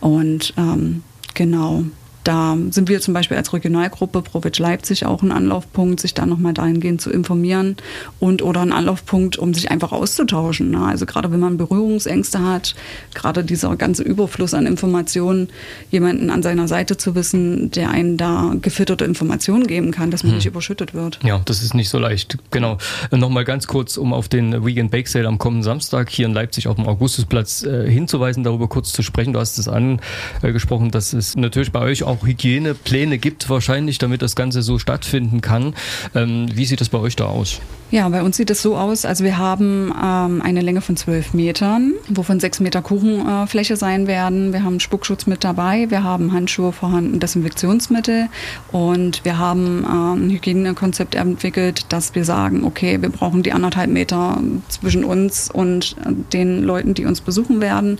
Und 0.00 0.54
ähm, 0.56 1.02
genau, 1.34 1.84
da 2.24 2.56
sind 2.70 2.88
wir 2.88 3.00
zum 3.00 3.14
Beispiel 3.14 3.36
als 3.36 3.52
Regionalgruppe 3.52 4.22
Provitsch 4.22 4.58
Leipzig 4.58 5.06
auch 5.06 5.22
ein 5.22 5.32
Anlaufpunkt, 5.32 6.00
sich 6.00 6.14
da 6.14 6.26
nochmal 6.26 6.54
dahingehend 6.54 7.00
zu 7.00 7.10
informieren 7.10 7.76
und 8.20 8.42
oder 8.42 8.62
ein 8.62 8.72
Anlaufpunkt, 8.72 9.36
um 9.36 9.54
sich 9.54 9.70
einfach 9.70 9.92
auszutauschen. 9.92 10.70
Ne? 10.70 10.84
Also 10.84 11.06
gerade 11.06 11.32
wenn 11.32 11.40
man 11.40 11.56
Berührungsängste 11.56 12.42
hat, 12.42 12.74
gerade 13.14 13.44
dieser 13.44 13.74
ganze 13.76 14.02
Überfluss 14.02 14.54
an 14.54 14.66
Informationen, 14.66 15.48
jemanden 15.90 16.30
an 16.30 16.42
seiner 16.42 16.68
Seite 16.68 16.96
zu 16.96 17.14
wissen, 17.14 17.70
der 17.72 17.90
einen 17.90 18.16
da 18.16 18.54
gefütterte 18.60 19.04
Informationen 19.04 19.66
geben 19.66 19.90
kann, 19.90 20.10
dass 20.10 20.22
man 20.22 20.32
hm. 20.32 20.38
nicht 20.38 20.46
überschüttet 20.46 20.94
wird. 20.94 21.18
Ja, 21.24 21.40
das 21.44 21.62
ist 21.62 21.74
nicht 21.74 21.88
so 21.88 21.98
leicht. 21.98 22.38
Genau. 22.50 22.78
Nochmal 23.10 23.44
ganz 23.44 23.66
kurz, 23.66 23.96
um 23.96 24.12
auf 24.12 24.28
den 24.28 24.64
Weekend 24.64 24.90
Bake 24.90 25.08
Sale 25.08 25.26
am 25.26 25.38
kommenden 25.38 25.64
Samstag 25.64 26.10
hier 26.10 26.26
in 26.26 26.32
Leipzig 26.32 26.68
auf 26.68 26.76
dem 26.76 26.86
Augustusplatz 26.86 27.64
äh, 27.64 27.90
hinzuweisen, 27.90 28.44
darüber 28.44 28.68
kurz 28.68 28.92
zu 28.92 29.02
sprechen. 29.02 29.32
Du 29.32 29.40
hast 29.40 29.58
es 29.58 29.68
angesprochen, 29.68 30.90
dass 30.90 31.12
es 31.12 31.36
natürlich 31.36 31.72
bei 31.72 31.80
euch 31.80 32.04
auch 32.04 32.11
auch 32.12 32.26
Hygienepläne 32.26 33.18
gibt 33.18 33.48
wahrscheinlich, 33.48 33.98
damit 33.98 34.22
das 34.22 34.36
Ganze 34.36 34.62
so 34.62 34.78
stattfinden 34.78 35.40
kann. 35.40 35.74
Ähm, 36.14 36.48
wie 36.54 36.66
sieht 36.66 36.80
das 36.80 36.90
bei 36.90 36.98
euch 36.98 37.16
da 37.16 37.26
aus? 37.26 37.60
Ja, 37.92 38.08
bei 38.08 38.22
uns 38.22 38.38
sieht 38.38 38.48
es 38.48 38.62
so 38.62 38.74
aus, 38.78 39.04
also 39.04 39.22
wir 39.22 39.36
haben 39.36 39.92
ähm, 40.02 40.40
eine 40.40 40.62
Länge 40.62 40.80
von 40.80 40.96
zwölf 40.96 41.34
Metern, 41.34 41.92
wovon 42.08 42.40
sechs 42.40 42.58
Meter 42.58 42.80
Kuchenfläche 42.80 43.74
äh, 43.74 43.76
sein 43.76 44.06
werden. 44.06 44.54
Wir 44.54 44.64
haben 44.64 44.80
Spuckschutz 44.80 45.26
mit 45.26 45.44
dabei, 45.44 45.90
wir 45.90 46.02
haben 46.02 46.32
Handschuhe 46.32 46.72
vorhanden, 46.72 47.20
Desinfektionsmittel 47.20 48.28
und 48.70 49.22
wir 49.26 49.36
haben 49.36 49.84
äh, 49.84 50.16
ein 50.16 50.30
Hygienekonzept 50.30 51.14
entwickelt, 51.14 51.84
dass 51.90 52.14
wir 52.14 52.24
sagen, 52.24 52.64
okay, 52.64 53.02
wir 53.02 53.10
brauchen 53.10 53.42
die 53.42 53.52
anderthalb 53.52 53.90
Meter 53.90 54.40
zwischen 54.70 55.04
uns 55.04 55.50
und 55.50 55.94
den 56.32 56.62
Leuten, 56.62 56.94
die 56.94 57.04
uns 57.04 57.20
besuchen 57.20 57.60
werden. 57.60 57.98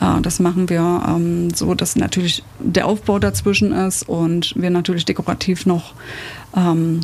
Äh, 0.00 0.20
das 0.22 0.38
machen 0.38 0.68
wir 0.68 1.02
ähm, 1.08 1.52
so, 1.52 1.74
dass 1.74 1.96
natürlich 1.96 2.44
der 2.60 2.86
Aufbau 2.86 3.18
dazwischen 3.18 3.42
ist 3.60 4.08
und 4.08 4.54
wir 4.56 4.70
natürlich 4.70 5.04
dekorativ 5.04 5.66
noch 5.66 5.92
ähm, 6.56 7.00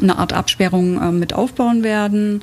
eine 0.00 0.18
Art 0.18 0.32
Absperrung 0.32 1.00
äh, 1.00 1.10
mit 1.10 1.32
aufbauen 1.32 1.82
werden, 1.82 2.42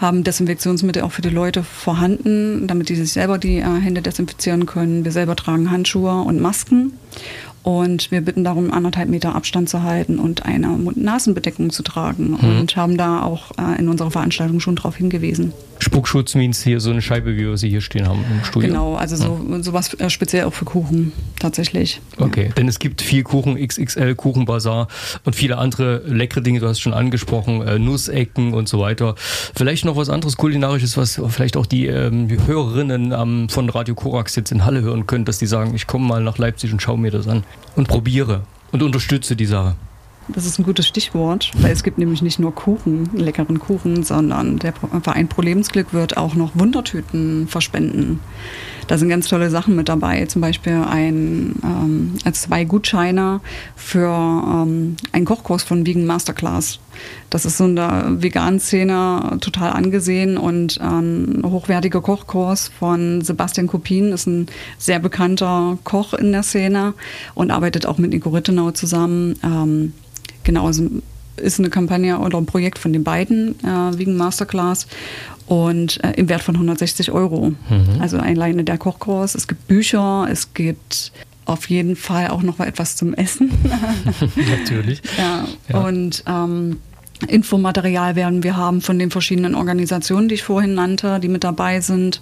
haben 0.00 0.24
Desinfektionsmittel 0.24 1.02
auch 1.02 1.12
für 1.12 1.22
die 1.22 1.30
Leute 1.30 1.62
vorhanden, 1.62 2.66
damit 2.66 2.88
die 2.88 2.96
sich 2.96 3.12
selber 3.12 3.38
die 3.38 3.58
äh, 3.58 3.80
Hände 3.80 4.02
desinfizieren 4.02 4.66
können. 4.66 5.04
Wir 5.04 5.12
selber 5.12 5.36
tragen 5.36 5.70
Handschuhe 5.70 6.22
und 6.22 6.40
Masken 6.40 6.92
und 7.66 8.12
wir 8.12 8.20
bitten 8.20 8.44
darum, 8.44 8.72
anderthalb 8.72 9.08
Meter 9.08 9.34
Abstand 9.34 9.68
zu 9.68 9.82
halten 9.82 10.20
und 10.20 10.46
eine 10.46 10.68
Mund-Nasen-Bedeckung 10.68 11.70
zu 11.70 11.82
tragen 11.82 12.38
mhm. 12.40 12.60
und 12.60 12.76
haben 12.76 12.96
da 12.96 13.24
auch 13.24 13.50
äh, 13.58 13.76
in 13.80 13.88
unserer 13.88 14.12
Veranstaltung 14.12 14.60
schon 14.60 14.76
darauf 14.76 14.94
hingewiesen. 14.94 15.52
Spuckschutz 15.80 16.36
means 16.36 16.62
hier 16.62 16.78
so 16.78 16.90
eine 16.90 17.02
Scheibe, 17.02 17.36
wie 17.36 17.40
wir 17.40 17.56
sie 17.56 17.68
hier 17.68 17.80
stehen 17.80 18.08
haben 18.08 18.24
im 18.30 18.44
Studio. 18.44 18.68
Genau, 18.68 18.94
also 18.94 19.16
so, 19.16 19.40
ja. 19.50 19.62
sowas 19.64 19.92
äh, 19.94 20.08
speziell 20.10 20.44
auch 20.44 20.52
für 20.52 20.64
Kuchen 20.64 21.12
tatsächlich. 21.40 22.00
Okay, 22.18 22.46
ja. 22.46 22.52
denn 22.52 22.68
es 22.68 22.78
gibt 22.78 23.02
viel 23.02 23.24
Kuchen, 23.24 23.56
XXL, 23.56 24.14
Kuchenbazar 24.14 24.86
und 25.24 25.34
viele 25.34 25.58
andere 25.58 26.02
leckere 26.06 26.42
Dinge, 26.42 26.60
du 26.60 26.68
hast 26.68 26.78
schon 26.78 26.94
angesprochen, 26.94 27.62
äh, 27.62 27.80
Nussecken 27.80 28.54
und 28.54 28.68
so 28.68 28.78
weiter. 28.78 29.16
Vielleicht 29.56 29.84
noch 29.84 29.96
was 29.96 30.08
anderes 30.08 30.36
kulinarisches, 30.36 30.96
was 30.96 31.20
vielleicht 31.28 31.56
auch 31.56 31.66
die 31.66 31.86
ähm, 31.86 32.28
Hörerinnen 32.46 33.10
ähm, 33.10 33.48
von 33.48 33.68
Radio 33.68 33.96
Korax 33.96 34.36
jetzt 34.36 34.52
in 34.52 34.64
Halle 34.64 34.82
hören 34.82 35.08
können, 35.08 35.24
dass 35.24 35.38
die 35.38 35.46
sagen, 35.46 35.74
ich 35.74 35.88
komme 35.88 36.06
mal 36.06 36.22
nach 36.22 36.38
Leipzig 36.38 36.72
und 36.72 36.80
schaue 36.80 36.98
mir 36.98 37.10
das 37.10 37.26
an 37.26 37.42
und 37.74 37.88
probiere 37.88 38.42
und 38.72 38.82
unterstütze 38.82 39.36
die 39.36 39.46
Sache. 39.46 39.76
Das 40.28 40.44
ist 40.44 40.58
ein 40.58 40.64
gutes 40.64 40.88
Stichwort, 40.88 41.52
weil 41.58 41.70
es 41.70 41.84
gibt 41.84 41.98
nämlich 41.98 42.20
nicht 42.20 42.40
nur 42.40 42.52
Kuchen, 42.52 43.10
leckeren 43.14 43.60
Kuchen, 43.60 44.02
sondern 44.02 44.58
der 44.58 44.72
Verein 44.72 45.28
Pro 45.28 45.40
Lebensglück 45.40 45.92
wird 45.92 46.16
auch 46.16 46.34
noch 46.34 46.50
Wundertüten 46.54 47.46
verspenden. 47.46 48.18
Da 48.86 48.98
sind 48.98 49.08
ganz 49.08 49.28
tolle 49.28 49.50
Sachen 49.50 49.74
mit 49.74 49.88
dabei, 49.88 50.26
zum 50.26 50.40
Beispiel 50.40 50.84
ein, 50.88 51.56
ähm, 51.64 52.14
zwei 52.32 52.64
Gutscheine 52.64 53.40
für 53.74 54.08
ähm, 54.08 54.96
einen 55.12 55.24
Kochkurs 55.24 55.64
von 55.64 55.84
Vegan 55.86 56.06
Masterclass. 56.06 56.78
Das 57.28 57.44
ist 57.44 57.58
so 57.58 57.64
in 57.64 57.76
der 57.76 58.22
veganen 58.22 58.60
Szene 58.60 59.38
total 59.40 59.72
angesehen 59.72 60.38
und 60.38 60.80
ein 60.80 61.42
hochwertiger 61.44 62.00
Kochkurs 62.00 62.68
von 62.68 63.22
Sebastian 63.22 63.66
Kopin 63.66 64.12
ist 64.12 64.26
ein 64.26 64.46
sehr 64.78 65.00
bekannter 65.00 65.78
Koch 65.84 66.14
in 66.14 66.32
der 66.32 66.42
Szene 66.42 66.94
und 67.34 67.50
arbeitet 67.50 67.86
auch 67.86 67.98
mit 67.98 68.12
Nico 68.12 68.30
Rittenau 68.30 68.70
zusammen. 68.70 69.36
Ähm, 69.42 69.92
genau, 70.44 70.66
also 70.66 70.88
ist 71.36 71.58
eine 71.58 71.70
Kampagne 71.70 72.18
oder 72.18 72.38
ein 72.38 72.46
Projekt 72.46 72.78
von 72.78 72.92
den 72.92 73.04
beiden, 73.04 73.58
äh, 73.62 73.98
Vegan 73.98 74.16
Masterclass 74.16 74.86
und 75.46 76.02
äh, 76.04 76.12
im 76.12 76.28
Wert 76.28 76.42
von 76.42 76.54
160 76.54 77.12
Euro. 77.12 77.50
Mhm. 77.50 78.00
Also 78.00 78.18
alleine 78.18 78.64
der 78.64 78.78
Kochkurs. 78.78 79.34
Es 79.34 79.48
gibt 79.48 79.66
Bücher, 79.68 80.26
es 80.30 80.54
gibt 80.54 81.12
auf 81.44 81.68
jeden 81.70 81.96
Fall 81.96 82.28
auch 82.28 82.42
noch 82.42 82.58
mal 82.58 82.66
etwas 82.66 82.96
zum 82.96 83.14
Essen. 83.14 83.50
Natürlich. 84.60 85.02
Ja, 85.16 85.46
ja. 85.68 85.80
Und 85.80 86.24
ähm, 86.26 86.78
Infomaterial 87.28 88.14
werden 88.14 88.42
wir 88.42 88.56
haben 88.56 88.82
von 88.82 88.98
den 88.98 89.10
verschiedenen 89.10 89.54
Organisationen, 89.54 90.28
die 90.28 90.34
ich 90.34 90.42
vorhin 90.42 90.74
nannte, 90.74 91.18
die 91.20 91.28
mit 91.28 91.44
dabei 91.44 91.80
sind, 91.80 92.20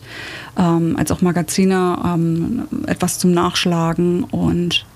ähm, 0.57 0.97
als 0.97 1.11
auch 1.11 1.21
Magazine, 1.21 1.99
ähm, 2.05 2.69
etwas 2.87 3.19
zum 3.19 3.33
Nachschlagen 3.33 4.23
und 4.25 4.87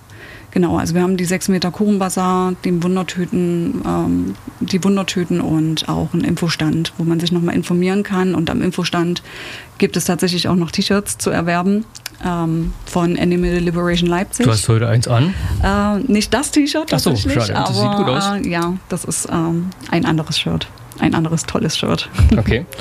Genau, 0.58 0.76
also 0.76 0.92
wir 0.96 1.02
haben 1.02 1.16
die 1.16 1.24
6 1.24 1.50
Meter 1.50 1.70
Kuchenbazar, 1.70 2.52
die 2.64 2.82
Wundertüten, 2.82 3.80
ähm, 3.86 4.34
die 4.58 4.82
Wundertüten 4.82 5.40
und 5.40 5.88
auch 5.88 6.12
einen 6.12 6.24
Infostand, 6.24 6.92
wo 6.98 7.04
man 7.04 7.20
sich 7.20 7.30
nochmal 7.30 7.54
informieren 7.54 8.02
kann. 8.02 8.34
Und 8.34 8.50
am 8.50 8.60
Infostand 8.60 9.22
gibt 9.78 9.96
es 9.96 10.06
tatsächlich 10.06 10.48
auch 10.48 10.56
noch 10.56 10.72
T-Shirts 10.72 11.16
zu 11.16 11.30
erwerben 11.30 11.84
ähm, 12.26 12.72
von 12.86 13.16
Animal 13.16 13.58
Liberation 13.58 14.10
Leipzig. 14.10 14.46
Du 14.46 14.50
hast 14.50 14.68
heute 14.68 14.88
eins 14.88 15.06
an? 15.06 15.32
Äh, 15.62 16.00
nicht 16.10 16.34
das 16.34 16.50
T-Shirt 16.50 16.92
Ach 16.92 16.98
so, 16.98 17.14
schade. 17.14 17.36
Das 17.36 17.50
aber, 17.50 17.74
sieht 17.74 17.96
gut 17.96 18.08
aus. 18.08 18.24
Äh, 18.44 18.48
ja, 18.48 18.74
das 18.88 19.04
ist 19.04 19.28
ähm, 19.30 19.70
ein 19.92 20.04
anderes 20.06 20.40
Shirt. 20.40 20.66
Ein 20.98 21.14
anderes 21.14 21.44
tolles 21.44 21.78
Shirt. 21.78 22.10
Okay. 22.36 22.66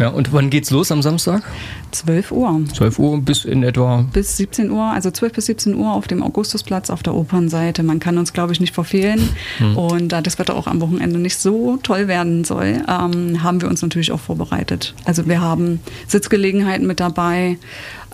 Ja, 0.00 0.08
und 0.08 0.32
wann 0.32 0.48
geht's 0.48 0.70
los 0.70 0.90
am 0.90 1.02
Samstag? 1.02 1.42
12 1.90 2.32
Uhr. 2.32 2.62
12 2.72 2.98
Uhr 2.98 3.20
bis 3.20 3.44
in 3.44 3.62
etwa? 3.62 4.06
Bis 4.14 4.38
17 4.38 4.70
Uhr, 4.70 4.84
also 4.84 5.10
12 5.10 5.32
bis 5.34 5.44
17 5.44 5.74
Uhr 5.74 5.92
auf 5.92 6.08
dem 6.08 6.22
Augustusplatz 6.22 6.88
auf 6.88 7.02
der 7.02 7.14
Opernseite. 7.14 7.82
Man 7.82 8.00
kann 8.00 8.16
uns, 8.16 8.32
glaube 8.32 8.54
ich, 8.54 8.60
nicht 8.60 8.74
verfehlen. 8.74 9.28
Hm. 9.58 9.76
Und 9.76 10.08
da 10.08 10.22
das 10.22 10.38
Wetter 10.38 10.56
auch 10.56 10.66
am 10.66 10.80
Wochenende 10.80 11.18
nicht 11.18 11.36
so 11.36 11.78
toll 11.82 12.08
werden 12.08 12.44
soll, 12.44 12.82
ähm, 12.88 13.42
haben 13.42 13.60
wir 13.60 13.68
uns 13.68 13.82
natürlich 13.82 14.10
auch 14.10 14.20
vorbereitet. 14.20 14.94
Also 15.04 15.28
wir 15.28 15.42
haben 15.42 15.80
Sitzgelegenheiten 16.08 16.86
mit 16.86 16.98
dabei, 16.98 17.58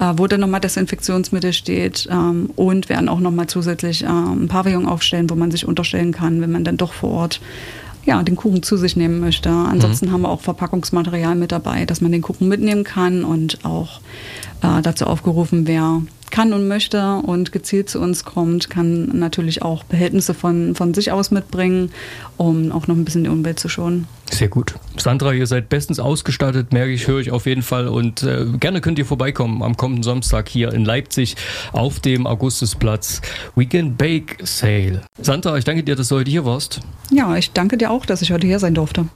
äh, 0.01 0.13
wo 0.17 0.27
dann 0.27 0.41
nochmal 0.41 0.61
Desinfektionsmittel 0.61 1.53
steht 1.53 2.09
ähm, 2.11 2.51
und 2.57 2.89
werden 2.89 3.09
auch 3.09 3.21
nochmal 3.21 3.47
zusätzlich 3.47 4.03
ähm, 4.03 4.43
ein 4.43 4.49
Pavillon 4.49 4.87
aufstellen, 4.87 5.31
wo 5.31 5.37
man 5.37 5.53
sich 5.53 5.69
unterstellen 5.69 6.11
kann, 6.11 6.41
wenn 6.41 6.51
man 6.51 6.65
dann 6.65 6.79
doch 6.79 6.93
vor 6.93 7.11
Ort 7.11 7.41
ja, 8.07 8.23
den 8.23 8.37
Kuchen 8.37 8.63
zu 8.63 8.77
sich 8.77 8.97
nehmen 8.97 9.21
möchte. 9.21 9.51
Ansonsten 9.51 10.07
mhm. 10.07 10.13
haben 10.13 10.23
wir 10.23 10.31
auch 10.31 10.41
Verpackungsmaterial 10.41 11.35
mit 11.35 11.53
dabei, 11.53 11.85
dass 11.85 12.01
man 12.01 12.13
den 12.13 12.23
Kuchen 12.23 12.49
mitnehmen 12.49 12.85
kann 12.85 13.25
und 13.25 13.65
auch 13.65 14.01
äh, 14.63 14.81
dazu 14.81 15.07
aufgerufen, 15.07 15.67
wer 15.67 16.03
kann 16.31 16.53
und 16.53 16.69
möchte 16.69 17.17
und 17.17 17.53
gezielt 17.53 17.89
zu 17.89 18.01
uns 18.01 18.25
kommt, 18.25 18.71
kann 18.71 19.19
natürlich 19.19 19.63
auch 19.63 19.85
Behältnisse 19.85 20.35
von, 20.35 20.75
von 20.75 20.95
sich 20.95 21.13
aus 21.13 21.31
mitbringen, 21.31 21.91
um 22.37 22.73
auch 22.73 22.87
noch 22.87 22.97
ein 22.97 23.05
bisschen 23.05 23.25
die 23.25 23.31
Umwelt 23.31 23.59
zu 23.59 23.69
schonen. 23.69 24.07
Sehr 24.31 24.49
gut. 24.49 24.75
Sandra, 24.97 25.33
ihr 25.33 25.47
seid 25.47 25.69
bestens 25.69 26.01
ausgestattet, 26.01 26.73
merke 26.73 26.93
ich, 26.93 27.07
höre 27.07 27.21
ich 27.21 27.31
auf 27.31 27.47
jeden 27.47 27.63
Fall. 27.63 27.89
Und 27.89 28.23
äh, 28.23 28.45
gerne 28.59 28.81
könnt 28.81 28.99
ihr 28.99 29.07
vorbeikommen 29.07 29.63
am 29.63 29.77
kommenden 29.77 30.03
Samstag 30.03 30.49
hier 30.49 30.73
in 30.73 30.85
Leipzig 30.85 31.37
auf 31.73 32.01
dem 32.01 32.27
Augustusplatz 32.27 33.23
Weekend 33.55 33.97
Bake 33.99 34.39
Sale. 34.43 35.03
Sandra, 35.21 35.57
ich 35.57 35.65
danke 35.65 35.85
dir, 35.85 35.97
dass 35.97 36.09
du 36.09 36.17
heute 36.17 36.31
hier 36.31 36.45
warst. 36.45 36.81
Ja, 37.11 37.37
ich 37.37 37.53
danke 37.53 37.79
dir 37.79 37.91
auch, 37.91 38.05
dass 38.05 38.21
ich 38.23 38.33
heute 38.33 38.47
hier 38.47 38.59
sein 38.59 38.75
durfte. 38.75 39.07